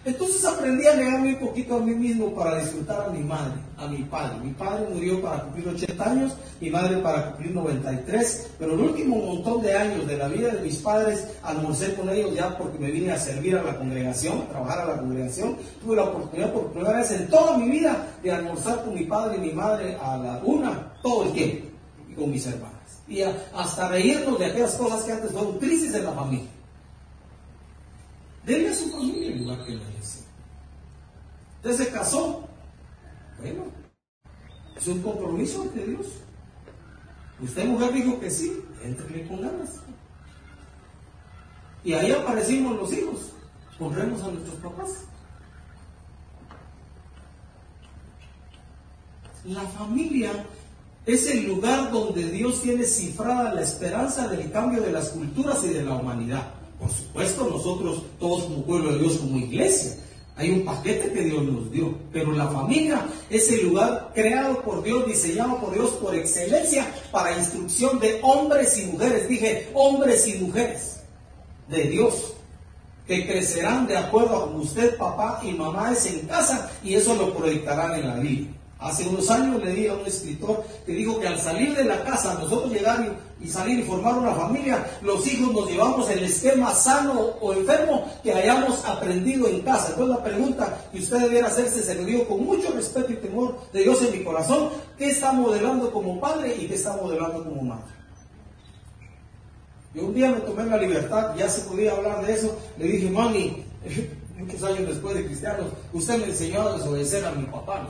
[0.10, 3.86] Entonces aprendí a negarme un poquito a mí mismo para disfrutar a mi madre, a
[3.86, 4.40] mi padre.
[4.44, 9.18] Mi padre murió para cumplir 80 años, mi madre para cumplir 93, pero el último
[9.18, 12.90] montón de años de la vida de mis padres almorcé con ellos ya porque me
[12.90, 15.58] vine a servir a la congregación, a trabajar a la congregación.
[15.84, 19.38] Tuve la oportunidad por primera vez en toda mi vida de almorzar con mi padre
[19.38, 21.68] y mi madre a la una todo el tiempo
[22.10, 22.74] y con mis hermanas.
[23.08, 26.59] Y hasta reírnos de aquellas cosas que antes fueron crisis en la familia.
[28.46, 30.20] Denle a su familia el lugar que merece.
[31.58, 32.48] Usted se casó.
[33.40, 33.66] Bueno,
[34.76, 36.08] es un compromiso ante Dios.
[37.42, 39.80] Usted, mujer, dijo que sí, entrele con ganas.
[41.84, 43.34] Y ahí aparecimos los hijos.
[43.80, 44.90] Honremos a nuestros papás.
[49.46, 50.46] La familia
[51.06, 55.70] es el lugar donde Dios tiene cifrada la esperanza del cambio de las culturas y
[55.70, 56.59] de la humanidad.
[56.80, 59.98] Por supuesto, nosotros, todos como pueblo de Dios, como iglesia,
[60.40, 64.82] hay un paquete que Dios nos dio, pero la familia es el lugar creado por
[64.82, 69.28] Dios, diseñado por Dios por excelencia para instrucción de hombres y mujeres.
[69.28, 71.02] Dije, hombres y mujeres
[71.68, 72.34] de Dios,
[73.06, 77.34] que crecerán de acuerdo a usted, papá y mamá es en casa y eso lo
[77.34, 78.48] proyectarán en la vida.
[78.80, 82.02] Hace unos años le di a un escritor que dijo que al salir de la
[82.06, 86.74] casa, nosotros llegar y, salir y formar una familia, los hijos nos llevamos el esquema
[86.74, 89.90] sano o enfermo que hayamos aprendido en casa.
[89.90, 93.60] Entonces la pregunta que usted debiera hacerse, se lo digo con mucho respeto y temor
[93.74, 97.62] de Dios en mi corazón, ¿qué está modelando como padre y qué está modelando como
[97.62, 97.92] madre?
[99.94, 103.10] Yo un día me tomé la libertad, ya se podía hablar de eso, le dije,
[103.10, 103.66] mami,
[104.38, 107.86] muchos años después de cristianos, usted me enseñó a desobedecer a mi papá.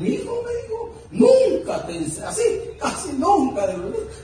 [0.00, 2.42] Mi hijo me dijo, nunca te enseñé, así,
[2.78, 3.66] casi nunca,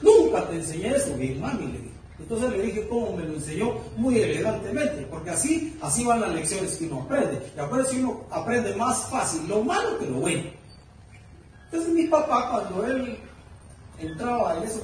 [0.03, 1.90] nunca te enseñé eso, mi mami le dijo.
[2.18, 6.76] Entonces le dije cómo me lo enseñó muy elegantemente, porque así, así van las lecciones
[6.76, 7.40] que uno aprende.
[7.57, 10.44] Y acuérdense, uno aprende más fácil lo malo que lo bueno.
[11.64, 13.18] Entonces mi papá, cuando él
[13.98, 14.83] entraba en eso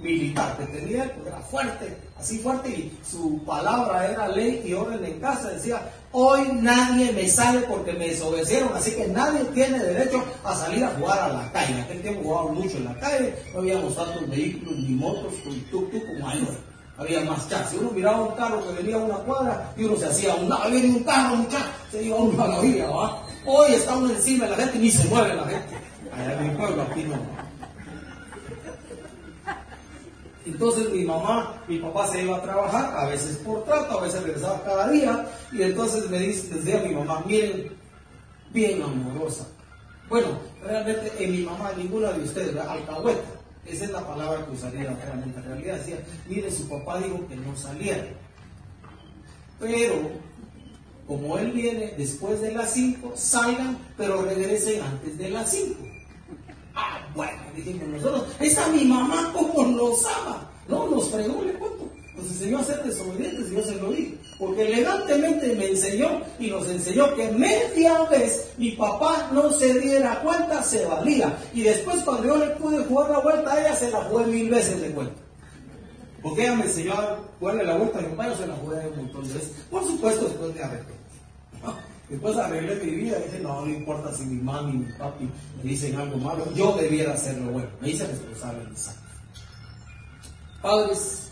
[0.00, 5.04] militar que tenía, pues era fuerte, así fuerte, y su palabra era ley y orden
[5.04, 10.24] en casa, decía, Hoy nadie me sale porque me desobedecieron, así que nadie tiene derecho
[10.42, 11.74] a salir a jugar a la calle.
[11.74, 15.56] En aquel tiempo jugaban mucho en la calle, no habíamos tantos vehículos ni motos ni
[15.70, 16.48] tuk tuk como hoy.
[16.96, 17.70] Había más chas.
[17.70, 20.48] Si uno miraba un carro que venía a una cuadra y uno se hacía un
[20.48, 23.22] lado, viene un carro, muchacho, se iba uno a la ¿va?
[23.46, 25.76] Hoy está uno encima de la gente y ni se mueve la gente.
[26.10, 27.37] Allá en mi pueblo, aquí no.
[30.48, 34.22] Entonces mi mamá, mi papá se iba a trabajar, a veces por trato, a veces
[34.22, 37.76] regresaba cada día, y entonces me dice, decía mi mamá, miren,
[38.50, 39.46] bien amorosa.
[40.08, 40.28] Bueno,
[40.62, 43.20] realmente en mi mamá, ninguna de ustedes, alcahueta,
[43.66, 45.38] esa es la palabra que usaría realmente.
[45.38, 48.08] En realidad decía, mire, su papá dijo que no saliera.
[49.60, 49.96] Pero,
[51.06, 55.87] como él viene después de las 5, salgan, pero regresen antes de las 5.
[56.78, 60.48] Ah, bueno, dijimos nosotros, esa mi mamá como nos ama.
[60.68, 61.88] No, nos fregó, le cuento.
[62.16, 64.14] Nos enseñó a ser desobedientes y yo se lo dije.
[64.38, 70.20] Porque elegantemente me enseñó y nos enseñó que media vez mi papá no se diera
[70.20, 71.36] cuenta, se valía.
[71.52, 74.80] Y después cuando yo le pude jugar la vuelta ella, se la jugué mil veces
[74.80, 75.20] de cuenta.
[76.22, 78.76] Porque ella me enseñó a jugarle la vuelta a mi papá, yo se la jugué
[78.88, 79.52] un montón de veces.
[79.68, 80.97] Por supuesto, después de arrepentir.
[82.08, 85.28] Después arreglé mi vida y dije, no, no importa si mi mami y mi papi
[85.56, 87.68] me dicen algo malo, yo debiera hacerlo bueno.
[87.82, 88.90] Me hice responsable de mis
[90.62, 91.30] Padres,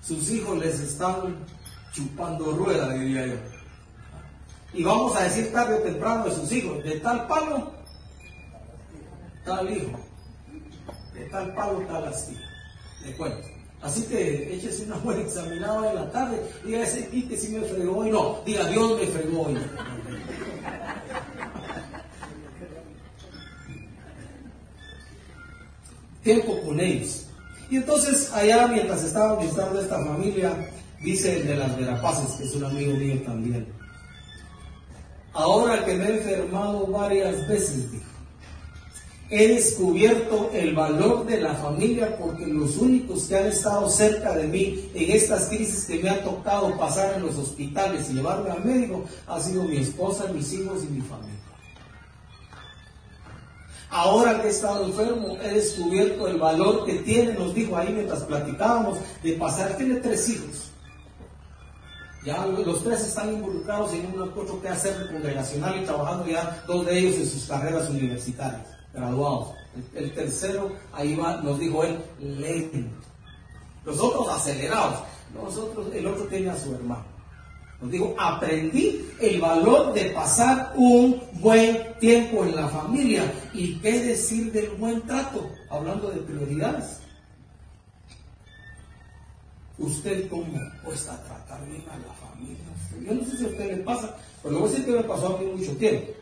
[0.00, 1.36] sus hijos les están
[1.92, 3.36] chupando rueda, diría yo.
[4.72, 7.72] Y vamos a decir tarde o temprano de sus hijos, de tal palo,
[9.44, 9.98] tal hijo,
[11.14, 12.48] de tal palo, tal astilla.
[13.04, 13.57] Le cuento.
[13.80, 16.42] Así que échese una buena examinada en la tarde.
[16.64, 18.10] Diga ese que si me fregó hoy.
[18.10, 19.54] No, diga Dios me fregó hoy.
[26.22, 27.26] Tiempo con ellos.
[27.70, 30.52] Y entonces allá mientras estaba visitando esta familia,
[31.00, 33.66] dice el de las Verapaces, que es un amigo mío también.
[35.32, 38.04] Ahora que me he enfermado varias veces, dijo,
[39.30, 44.46] he descubierto el valor de la familia porque los únicos que han estado cerca de
[44.46, 48.64] mí en estas crisis que me ha tocado pasar en los hospitales y llevarme al
[48.64, 51.38] médico ha sido mi esposa, mis hijos y mi familia.
[53.90, 58.22] Ahora que he estado enfermo, he descubierto el valor que tiene, nos dijo ahí mientras
[58.24, 60.70] platicábamos, de pasar, tiene tres hijos.
[62.24, 66.84] Ya los tres están involucrados en un otro que hacer congregacional y trabajando ya dos
[66.84, 68.66] de ellos en sus carreras universitarias,
[68.98, 69.54] graduados.
[69.94, 72.78] El, tercero, ahí va, nos dijo él, lento.
[73.84, 75.00] Los otros acelerados.
[75.34, 77.04] Nosotros, el otro tiene a su hermano.
[77.80, 83.32] Nos dijo, aprendí el valor de pasar un buen tiempo en la familia.
[83.54, 85.48] ¿Y qué decir del buen trato?
[85.70, 87.00] Hablando de prioridades.
[89.78, 92.64] ¿Usted cómo cuesta tratar bien a la familia?
[93.00, 95.04] Yo no sé si a usted le pasa, pero le voy a decir que me
[95.04, 96.12] pasó a mí mucho tiempo.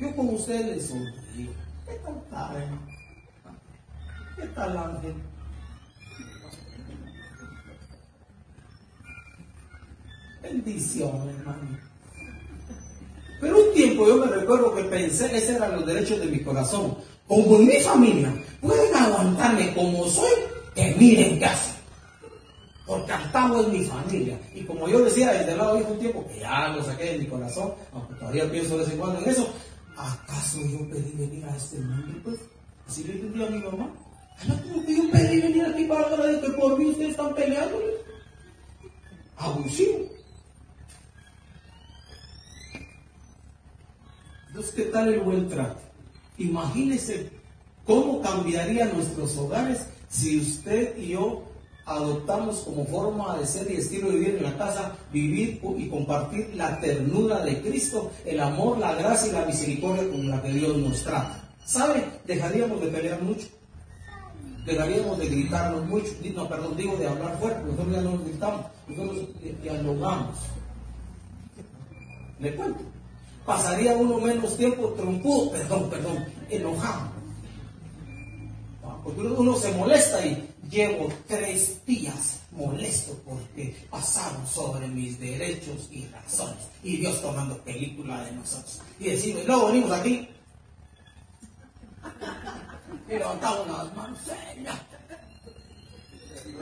[0.00, 1.69] Yo con usted le sonrío.
[1.90, 2.78] ¿Qué tal, Karen?
[4.36, 5.14] ¿Qué tal, Ángel?
[10.40, 11.78] Bendición, hermano.
[13.40, 16.96] Pero un tiempo yo me recuerdo que pensé, esos eran los derechos de mi corazón.
[17.26, 20.30] Como en mi familia pueden aguantarme como soy,
[20.76, 21.48] que miren qué
[22.90, 24.36] porque estamos en mi familia.
[24.52, 27.18] Y como yo decía desde el lado de un tiempo, que ya lo saqué de
[27.18, 29.48] mi corazón, aunque todavía pienso de vez en cuando en eso,
[29.96, 32.20] ¿acaso yo pedí venir a este mundo?
[32.24, 32.40] Pues,
[32.88, 33.90] así le entendí a mi mamá.
[34.46, 37.78] ¿No que yo pedí venir aquí para hablar de que por mí ustedes están peleando?
[39.36, 40.08] Abusivo.
[44.48, 45.80] Entonces, ¿qué tal el buen trato?
[46.38, 47.30] Imagínese
[47.84, 51.49] cómo cambiaría nuestros hogares si usted y yo
[51.90, 56.52] adoptamos como forma de ser y estilo de vivir en la casa, vivir y compartir
[56.54, 60.76] la ternura de Cristo, el amor, la gracia y la misericordia con la que Dios
[60.76, 61.48] nos trata.
[61.64, 62.04] ¿Sabe?
[62.26, 63.48] Dejaríamos de pelear mucho.
[64.64, 66.08] Dejaríamos de gritarnos mucho.
[66.34, 67.62] No, perdón, digo de hablar fuerte.
[67.64, 68.66] Nosotros ya no nos gritamos.
[68.86, 69.18] Nosotros
[69.62, 70.36] dialogamos.
[72.38, 72.80] Le cuento.
[73.44, 77.08] Pasaría uno menos tiempo trompudo, perdón, perdón, enojado.
[79.02, 86.06] Porque uno se molesta y llevo tres días molesto porque pasaron sobre mis derechos y
[86.06, 86.68] razones.
[86.82, 88.80] Y Dios tomando película de nosotros.
[88.98, 90.28] Y decimos, luego venimos aquí
[93.08, 94.18] y levantamos las manos,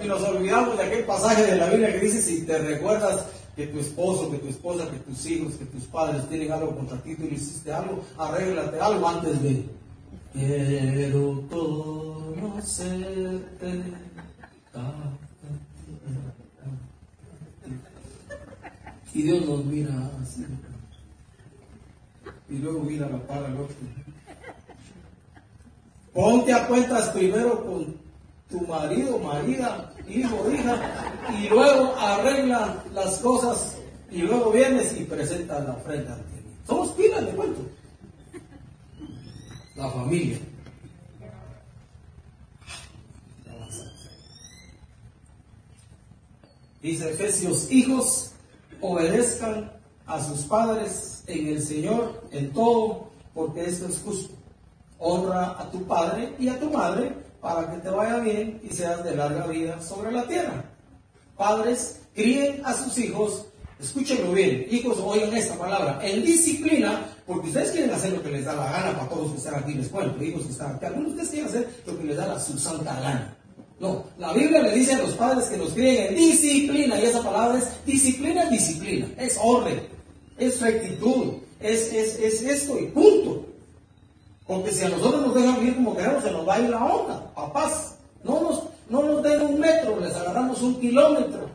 [0.03, 3.67] Y nos olvidamos de aquel pasaje de la Biblia que dice, si te recuerdas que
[3.67, 7.17] tu esposo, que tu esposa, que tus hijos, que tus padres tienen algo contra ti,
[7.17, 9.65] tú hiciste algo, arréglate algo antes de...
[10.33, 12.59] Quiero conocerte.
[19.15, 20.47] Y Dios nos mira así.
[22.49, 23.77] Y luego mira la para al otro.
[26.13, 27.97] Ponte a cuentas primero con
[28.49, 30.81] tu marido, marida, hijo, hija,
[31.39, 33.77] y luego arregla las cosas
[34.11, 36.55] y luego vienes y presentas la ofrenda ante mí.
[36.67, 37.61] Somos pilas de cuento
[39.79, 40.39] la familia.
[46.83, 48.33] Dice Efesios, hijos,
[48.81, 49.73] obedezcan
[50.07, 54.35] a sus padres en el Señor en todo, porque esto es justo.
[54.99, 59.05] Honra a tu padre y a tu madre para que te vaya bien y seas
[59.05, 60.65] de larga vida sobre la tierra.
[61.37, 63.47] Padres, críen a sus hijos,
[63.81, 68.45] escúchenlo bien, hijos, oigan esta palabra, en disciplina porque ustedes quieren hacer lo que les
[68.47, 70.87] da la gana para todos los que están aquí, les cuento, hijos que están aquí.
[70.87, 73.37] Algunos de ustedes quieren hacer lo que les da la su santa gana.
[73.79, 77.23] No, la Biblia le dice a los padres que nos críen en disciplina, y esa
[77.23, 79.83] palabra es disciplina, disciplina, es orden,
[80.39, 83.45] es rectitud, es, es, es esto y punto.
[84.47, 86.83] Porque si a nosotros nos dejan vivir como queremos, se nos va a ir la
[86.83, 87.97] onda, papás.
[88.25, 91.48] No nos, no nos den un metro, les agarramos un kilómetro.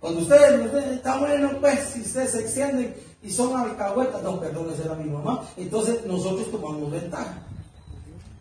[0.00, 4.70] Cuando ustedes den, está bueno, pues, si ustedes se extienden, y son alcahuetas, no, perdón,
[4.72, 7.42] esa era mi mamá, entonces nosotros tomamos ventaja.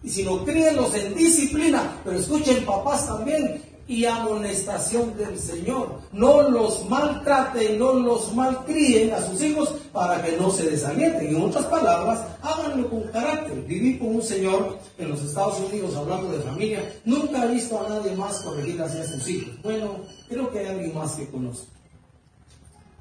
[0.01, 6.00] Y si no críenlos en disciplina, pero escuchen papás también, y amonestación del Señor.
[6.14, 11.36] No los maltraten, no los malcríen a sus hijos para que no se desalienten.
[11.36, 13.66] En otras palabras, háganlo con carácter.
[13.66, 16.94] Viví con un señor en los Estados Unidos hablando de familia.
[17.04, 19.60] Nunca he visto a nadie más corregir hacia sus hijos.
[19.64, 21.66] Bueno, creo que hay alguien más que conozco.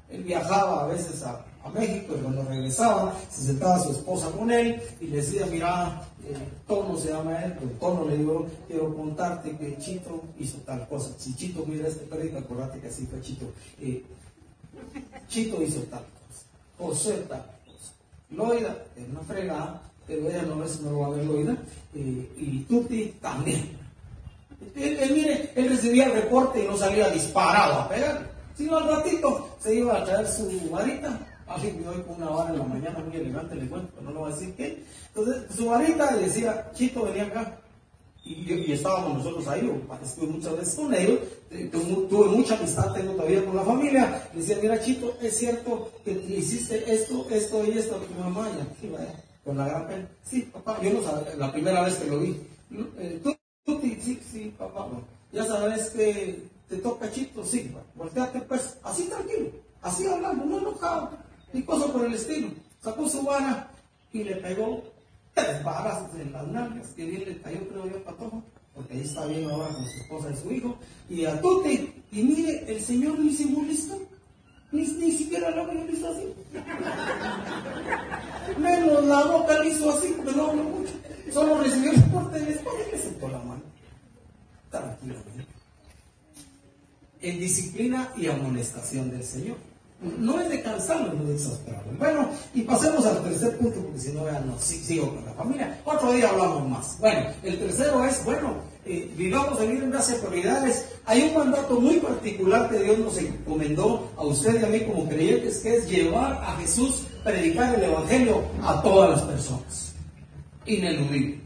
[0.09, 4.81] Él viajaba a veces a, México y cuando regresaba se sentaba su esposa con él
[5.01, 6.37] y le decía, mira, eh,
[6.67, 11.09] Tono se llama él, pero Tono le digo, quiero contarte que Chito hizo tal cosa.
[11.17, 13.45] Si Chito mira este perrito, acordate que así fue Chito.
[13.81, 14.03] Eh,
[15.27, 16.45] Chito hizo tal cosa.
[16.77, 17.93] José tal cosa.
[18.31, 21.57] Loida es una fregada, pero ella no, es, no lo va a ver Loida.
[21.93, 23.77] Eh, y Tuti también.
[24.75, 29.55] Él, mire, él recibía el reporte y no salía disparado a pegar sino al ratito
[29.63, 31.17] se iba a traer su varita.
[31.49, 34.19] Ay, me doy con una vara en la mañana muy elegante, le cuento, no lo
[34.21, 34.83] voy a decir qué.
[35.07, 37.59] Entonces, su varita le decía, Chito, venía acá.
[38.23, 39.71] Y, estábamos nosotros ahí,
[40.03, 41.19] estuve muchas veces con ellos,
[41.71, 44.29] tuve mucha amistad, tengo todavía con la familia.
[44.33, 48.47] Le decía, mira, Chito, es cierto que hiciste esto, esto y esto tu mamá.
[48.55, 50.07] Y aquí vaya, con la gran pena.
[50.23, 52.39] Sí, papá, yo no sabía, la primera vez que lo vi.
[52.99, 53.35] Eh, ¿Tú,
[53.65, 54.87] tú, sí, sí, papá,
[55.31, 59.49] ya sabes que te toca chito, sí, volteate pues, así tranquilo,
[59.81, 61.09] así hablando, no enojado,
[61.53, 62.49] ni cosa por el estilo.
[62.81, 63.71] Sacó su vara
[64.13, 64.83] y le pegó
[65.33, 68.43] tres varas en las nalgas, que bien le cayó, creo yo, patojo,
[68.73, 70.77] porque ahí está bien ahora con su esposa y su hijo,
[71.09, 73.99] y a Tuti, y mire, el señor ni se molestó.
[74.71, 76.31] Ni, siquiera la boca lo hizo así.
[78.59, 80.91] Menos la boca le hizo así, pero no habló mucho.
[81.33, 83.63] Solo recibió el corte de esposa y le sentó la mano.
[84.69, 85.59] Tranquilamente
[87.21, 89.57] en disciplina y amonestación del Señor.
[90.01, 91.97] No es de cansarnos, no es de exasperarnos.
[91.97, 95.81] Bueno, y pasemos al tercer punto, porque si no, vean, no, sigo con la familia.
[95.83, 96.97] Otro día hablamos más.
[96.99, 98.53] Bueno, el tercero es, bueno,
[98.85, 100.85] eh, vivamos en en base prioridades.
[101.05, 105.09] Hay un mandato muy particular que Dios nos encomendó a usted y a mí como
[105.09, 109.93] creyentes, que es llevar a Jesús, predicar el Evangelio a todas las personas.
[110.65, 111.41] Ineludible.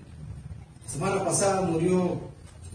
[0.85, 2.19] La semana pasada murió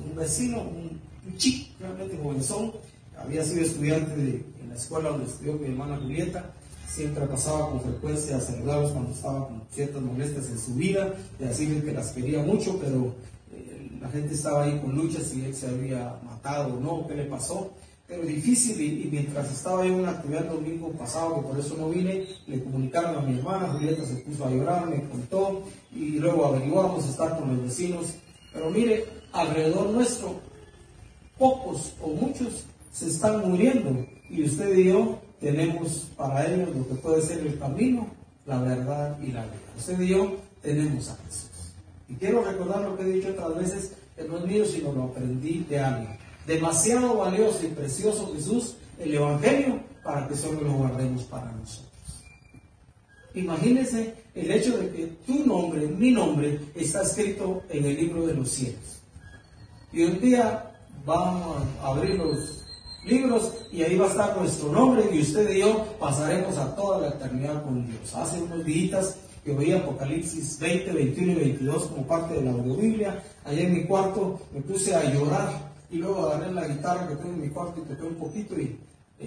[0.04, 2.72] un vecino, un, un chico, realmente jovenzón,
[3.18, 6.52] había sido estudiante en la escuela donde estudió mi hermana Julieta,
[6.88, 11.46] siempre pasaba con frecuencia a saludarlos cuando estaba con ciertas molestias en su vida, de
[11.46, 13.14] decirle que las quería mucho, pero
[13.52, 17.14] eh, la gente estaba ahí con luchas si él se había matado o no, qué
[17.14, 17.72] le pasó.
[18.06, 22.26] Pero difícil, y, mientras estaba en una actividad domingo pasado, que por eso no vine,
[22.46, 25.62] le comunicaron a mi hermana, Julieta se puso a llorar, me contó,
[25.94, 28.14] y luego averiguamos estar con los vecinos.
[28.50, 30.40] Pero mire, alrededor nuestro,
[31.38, 32.64] pocos o muchos
[32.98, 37.56] se están muriendo y usted y yo tenemos para ellos lo que puede ser el
[37.56, 38.08] camino,
[38.44, 39.72] la verdad y la vida.
[39.76, 41.74] Usted y yo tenemos a Jesús.
[42.08, 45.04] Y quiero recordar lo que he dicho otras veces, que no es mío, sino lo
[45.04, 46.18] aprendí de alguien.
[46.44, 51.92] Demasiado valioso y precioso Jesús, el Evangelio, para que solo lo guardemos para nosotros.
[53.34, 58.34] Imagínense el hecho de que tu nombre, mi nombre, está escrito en el libro de
[58.34, 59.02] los cielos.
[59.92, 60.72] Y un día
[61.06, 62.64] vamos a abrir los
[63.04, 67.00] libros y ahí va a estar nuestro nombre y usted y yo pasaremos a toda
[67.00, 68.14] la eternidad con Dios.
[68.14, 73.22] Hace unos días que oí Apocalipsis 20, 21 y 22 como parte de la Biblia.
[73.44, 77.30] Allá en mi cuarto me puse a llorar y luego agarré la guitarra que tengo
[77.30, 78.78] en mi cuarto y toqué un poquito y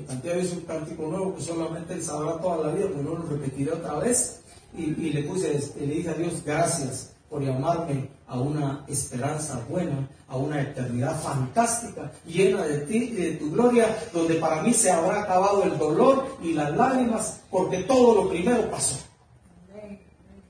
[0.08, 3.16] canté a veces un cántico nuevo que solamente él sabrá toda la vida, pero no
[3.16, 4.42] lo repetiré otra vez.
[4.74, 10.06] Y, y le puse, le dije a Dios, gracias por llamarme a una esperanza buena,
[10.28, 14.92] a una eternidad fantástica, llena de ti y de tu gloria, donde para mí se
[14.92, 18.98] habrá acabado el dolor y las lágrimas, porque todo lo primero pasó.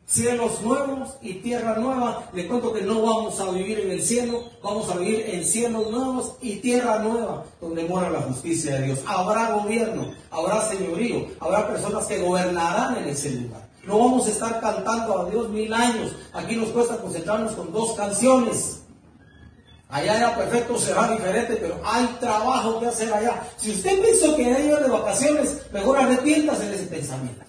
[0.08, 2.28] Cielos nuevos y tierra nueva.
[2.34, 5.90] Le cuento que no vamos a vivir en el cielo, vamos a vivir en cielos
[5.92, 9.00] nuevos y tierra nueva, donde mora la justicia de Dios.
[9.06, 13.61] Habrá gobierno, habrá señorío, habrá personas que gobernarán en ese lugar.
[13.84, 16.16] No vamos a estar cantando a Dios mil años.
[16.34, 18.82] Aquí nos cuesta concentrarnos con dos canciones.
[19.90, 23.44] Allá era perfecto, será diferente, pero hay trabajo que hacer allá.
[23.58, 27.44] Si usted pensó que era de vacaciones, mejor arrepiéntase de ese pensamiento.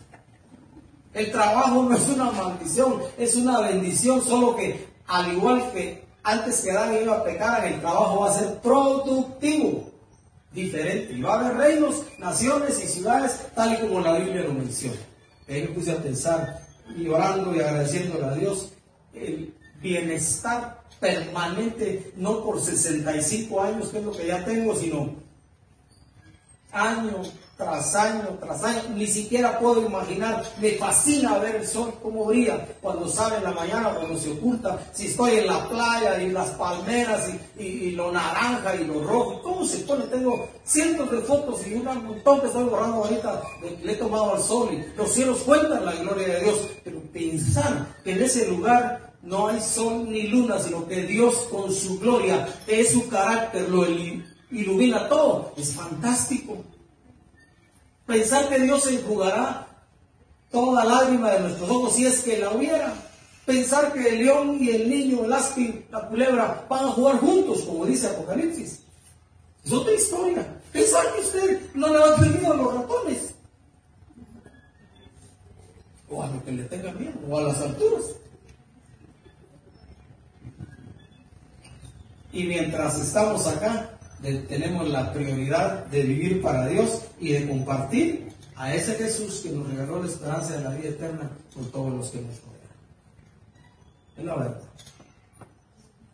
[1.14, 6.62] El trabajo no es una maldición, es una bendición, solo que al igual que antes
[6.62, 9.90] que Adán iba a pecar, el trabajo va a ser productivo,
[10.52, 11.12] diferente.
[11.12, 14.96] Y va a haber reinos, naciones y ciudades, tal y como la Biblia lo menciona.
[15.52, 18.72] Ahí me puse a pensar y orando y agradeciéndole a Dios
[19.14, 25.21] el bienestar permanente, no por 65 años, que es lo que ya tengo, sino
[26.72, 27.22] año
[27.56, 32.66] tras año tras año, ni siquiera puedo imaginar, me fascina ver el sol cómo brilla
[32.80, 36.48] cuando sale en la mañana, cuando se oculta, si estoy en la playa y las
[36.50, 41.74] palmeras y, lo naranja y lo rojo, cómo se pone, tengo cientos de fotos y
[41.74, 43.42] un montón que estoy borrando ahorita,
[43.82, 47.86] le he tomado al sol y los cielos cuentan la gloria de Dios, pero pensar
[48.02, 52.48] que en ese lugar no hay sol ni luna, sino que Dios con su gloria
[52.66, 53.84] es su carácter, lo
[54.52, 56.62] ilumina todo, es fantástico.
[58.06, 59.66] Pensar que Dios enjugará
[60.50, 62.94] toda lágrima de nuestros ojos si es que la hubiera.
[63.46, 67.62] Pensar que el león y el niño, el aspi, la culebra van a jugar juntos,
[67.62, 68.80] como dice Apocalipsis.
[69.64, 70.60] Es otra historia.
[70.72, 73.34] Pensar que usted no le va a tener a los ratones.
[76.08, 78.04] O a lo que le tenga miedo, o a las alturas.
[82.32, 88.72] Y mientras estamos acá, tenemos la prioridad de vivir para Dios y de compartir a
[88.72, 92.20] ese Jesús que nos regaló la esperanza de la vida eterna con todos los que
[92.20, 92.62] nos rodean.
[94.16, 94.60] Es la verdad.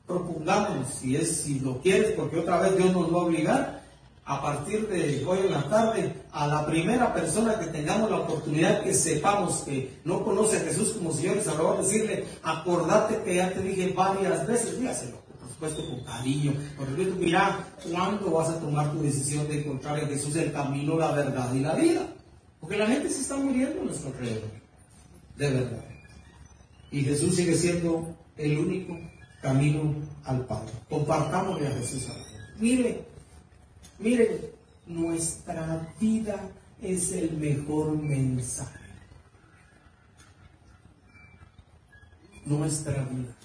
[0.06, 3.82] Propongámonos, si, es, si lo quieres, porque otra vez Dios nos va a obligar,
[4.24, 8.82] a partir de hoy en la tarde, a la primera persona que tengamos la oportunidad
[8.82, 13.52] que sepamos que no conoce a Jesús como Señor y Salvador, decirle, acordate que ya
[13.52, 16.54] te dije varias veces, dígaselo puesto con cariño.
[16.76, 20.96] Por ejemplo, mira cuándo vas a tomar tu decisión de encontrar en Jesús el camino,
[20.96, 22.06] la verdad y la vida.
[22.60, 24.50] Porque la gente se está muriendo en nuestro alrededor.
[25.36, 25.84] De verdad.
[26.90, 28.98] Y Jesús sigue siendo el único
[29.42, 29.94] camino
[30.24, 30.72] al Padre.
[30.88, 32.14] Compartámosle a Jesús a
[32.58, 33.04] Mire,
[34.00, 34.52] mire,
[34.86, 36.50] nuestra vida
[36.82, 38.78] es el mejor mensaje.
[42.44, 43.37] Nuestra vida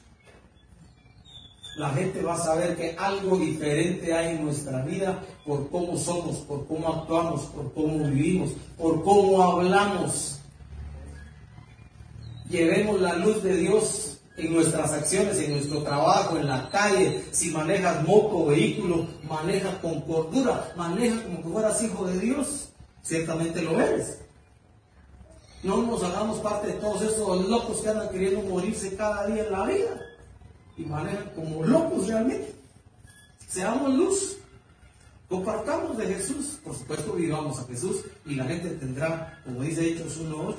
[1.76, 6.38] la gente va a saber que algo diferente hay en nuestra vida por cómo somos,
[6.38, 10.40] por cómo actuamos, por cómo vivimos, por cómo hablamos.
[12.48, 17.24] Llevemos la luz de Dios en nuestras acciones, en nuestro trabajo, en la calle.
[17.32, 22.70] Si manejas moto vehículo, maneja con cordura, maneja como que fueras hijo de Dios.
[23.02, 24.20] Ciertamente lo eres.
[25.64, 29.52] No nos hagamos parte de todos esos locos que andan queriendo morirse cada día en
[29.52, 30.03] la vida
[30.78, 32.54] y manejan como locos realmente.
[33.48, 34.38] Seamos luz,
[35.30, 40.20] compartamos de Jesús, por supuesto vivamos a Jesús y la gente tendrá, como dice Hechos
[40.20, 40.56] 1.8,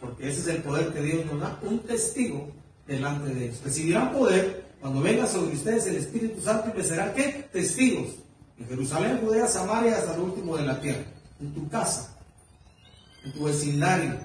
[0.00, 2.48] porque ese es el poder que Dios nos da, un testigo
[2.86, 3.60] delante de ellos.
[3.62, 7.48] Recibirán poder cuando venga sobre ustedes el Espíritu Santo y les serán ¿qué?
[7.52, 8.14] Testigos.
[8.58, 11.04] En Jerusalén, Judea, Samaria, hasta el último de la tierra.
[11.40, 12.16] En tu casa,
[13.24, 14.16] en tu vecindario,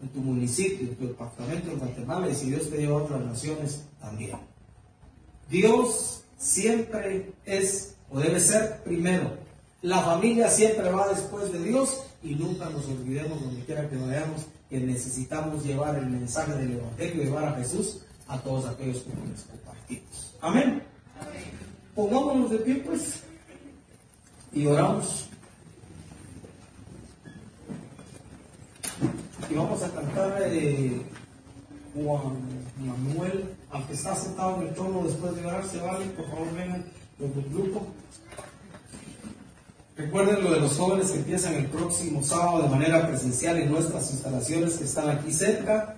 [0.00, 3.20] en tu municipio, en tu departamento en Guatemala y si Dios te lleva a otras
[3.20, 4.38] naciones también.
[5.48, 9.32] Dios siempre es o debe ser primero.
[9.82, 14.46] La familia siempre va después de Dios y nunca nos olvidemos donde quiera que vayamos
[14.68, 19.42] que necesitamos llevar el mensaje del Evangelio, llevar a Jesús a todos aquellos que nos
[19.42, 20.34] compartimos.
[20.40, 20.82] Amén.
[21.94, 23.22] Pongámonos de pie pues
[24.52, 25.28] y oramos.
[29.50, 31.00] Y vamos a cantar de
[32.04, 32.36] Juan
[32.78, 36.52] Manuel al que está sentado en el trono después de orar, se vale, por favor
[36.54, 36.84] vengan
[37.18, 37.86] los del grupo.
[39.96, 44.12] Recuerden lo de los jóvenes que empiezan el próximo sábado de manera presencial en nuestras
[44.12, 45.96] instalaciones que están aquí cerca.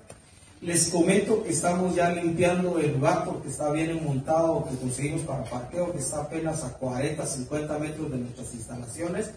[0.63, 5.45] Les comento que estamos ya limpiando el lugar porque está bien montado, que conseguimos para
[5.45, 9.31] parqueo, que está apenas a 40, 50 metros de nuestras instalaciones.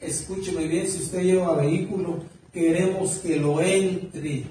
[0.00, 2.18] Escúcheme bien, si usted lleva vehículo,
[2.52, 4.44] queremos que lo entre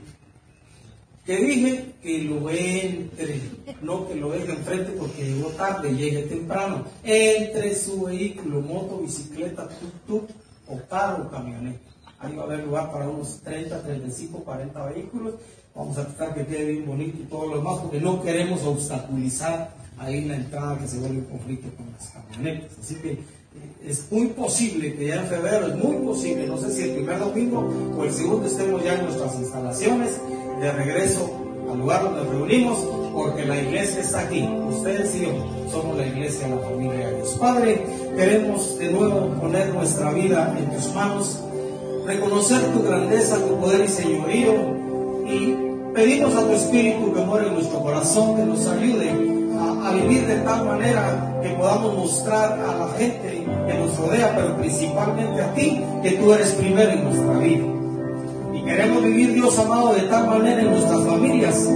[1.26, 3.42] que dije que lo entre,
[3.82, 6.86] no que lo deje enfrente porque llegó tarde, llegue temprano.
[7.04, 10.28] Entre su vehículo, moto, bicicleta, tuk-tuk
[10.68, 11.80] o carro camioneta.
[12.20, 15.34] Ahí va a haber lugar para unos 30, 35, 40 vehículos.
[15.74, 19.74] Vamos a tratar que quede bien bonito y todo lo demás porque no queremos obstaculizar
[19.98, 22.78] ahí la entrada que se vuelve un conflicto con las camionetas.
[22.80, 23.18] Así que
[23.84, 27.20] es muy posible que ya en febrero, es muy posible, no sé si el primer
[27.20, 27.68] domingo
[27.98, 30.20] o el segundo estemos ya en nuestras instalaciones
[30.60, 31.30] de regreso
[31.72, 32.78] al lugar donde reunimos,
[33.14, 34.48] porque la iglesia está aquí.
[34.70, 35.32] Ustedes y yo
[35.72, 37.38] somos la iglesia, la familia de Dios.
[37.40, 37.86] Padre,
[38.16, 41.40] queremos de nuevo poner nuestra vida en tus manos,
[42.06, 44.54] reconocer tu grandeza, tu poder y señorío,
[45.28, 45.56] y
[45.94, 49.10] pedimos a tu Espíritu que muere en nuestro corazón, que nos ayude
[49.60, 54.36] a, a vivir de tal manera que podamos mostrar a la gente que nos rodea,
[54.36, 57.75] pero principalmente a ti, que tú eres primero en nuestra vida.
[58.66, 61.70] Queremos vivir, Dios amado, de tal manera en nuestras familias,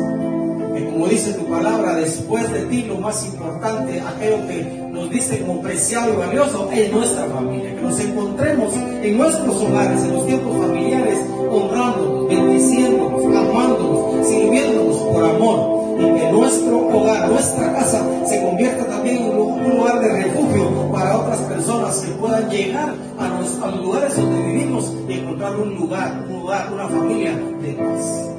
[0.75, 5.39] que como dice tu palabra, después de ti lo más importante, aquello que nos dice
[5.41, 7.75] como preciado y valioso, es nuestra familia.
[7.75, 11.19] Que nos encontremos en nuestros hogares, en los tiempos familiares,
[11.51, 15.78] honrando, bendiciéndonos, amándonos, sirviéndonos por amor.
[15.99, 21.17] Y que nuestro hogar, nuestra casa, se convierta también en un lugar de refugio para
[21.17, 26.39] otras personas que puedan llegar a los, lugares donde vivimos y encontrar un lugar, un
[26.39, 27.31] lugar, una familia
[27.61, 28.29] de paz.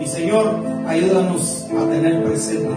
[0.00, 0.56] Y Señor,
[0.86, 2.70] ayúdanos a tener presente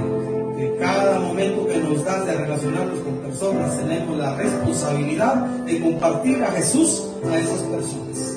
[0.57, 6.43] que cada momento que nos das de relacionarnos con personas tenemos la responsabilidad de compartir
[6.43, 8.34] a Jesús a esas personas,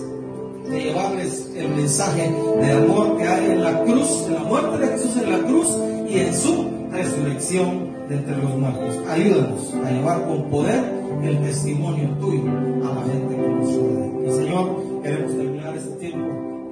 [0.71, 4.87] de llevarles el mensaje de amor que hay en la cruz, en la muerte de
[4.89, 5.77] Jesús en la cruz
[6.09, 8.97] y en su resurrección de entre los muertos.
[9.09, 12.43] Ayúdanos a llevar con poder el testimonio tuyo
[12.89, 14.09] a la gente que nos rodea.
[14.27, 16.29] Y Señor, queremos terminar este tiempo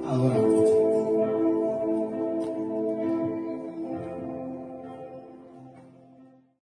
[0.07, 0.56] adorando.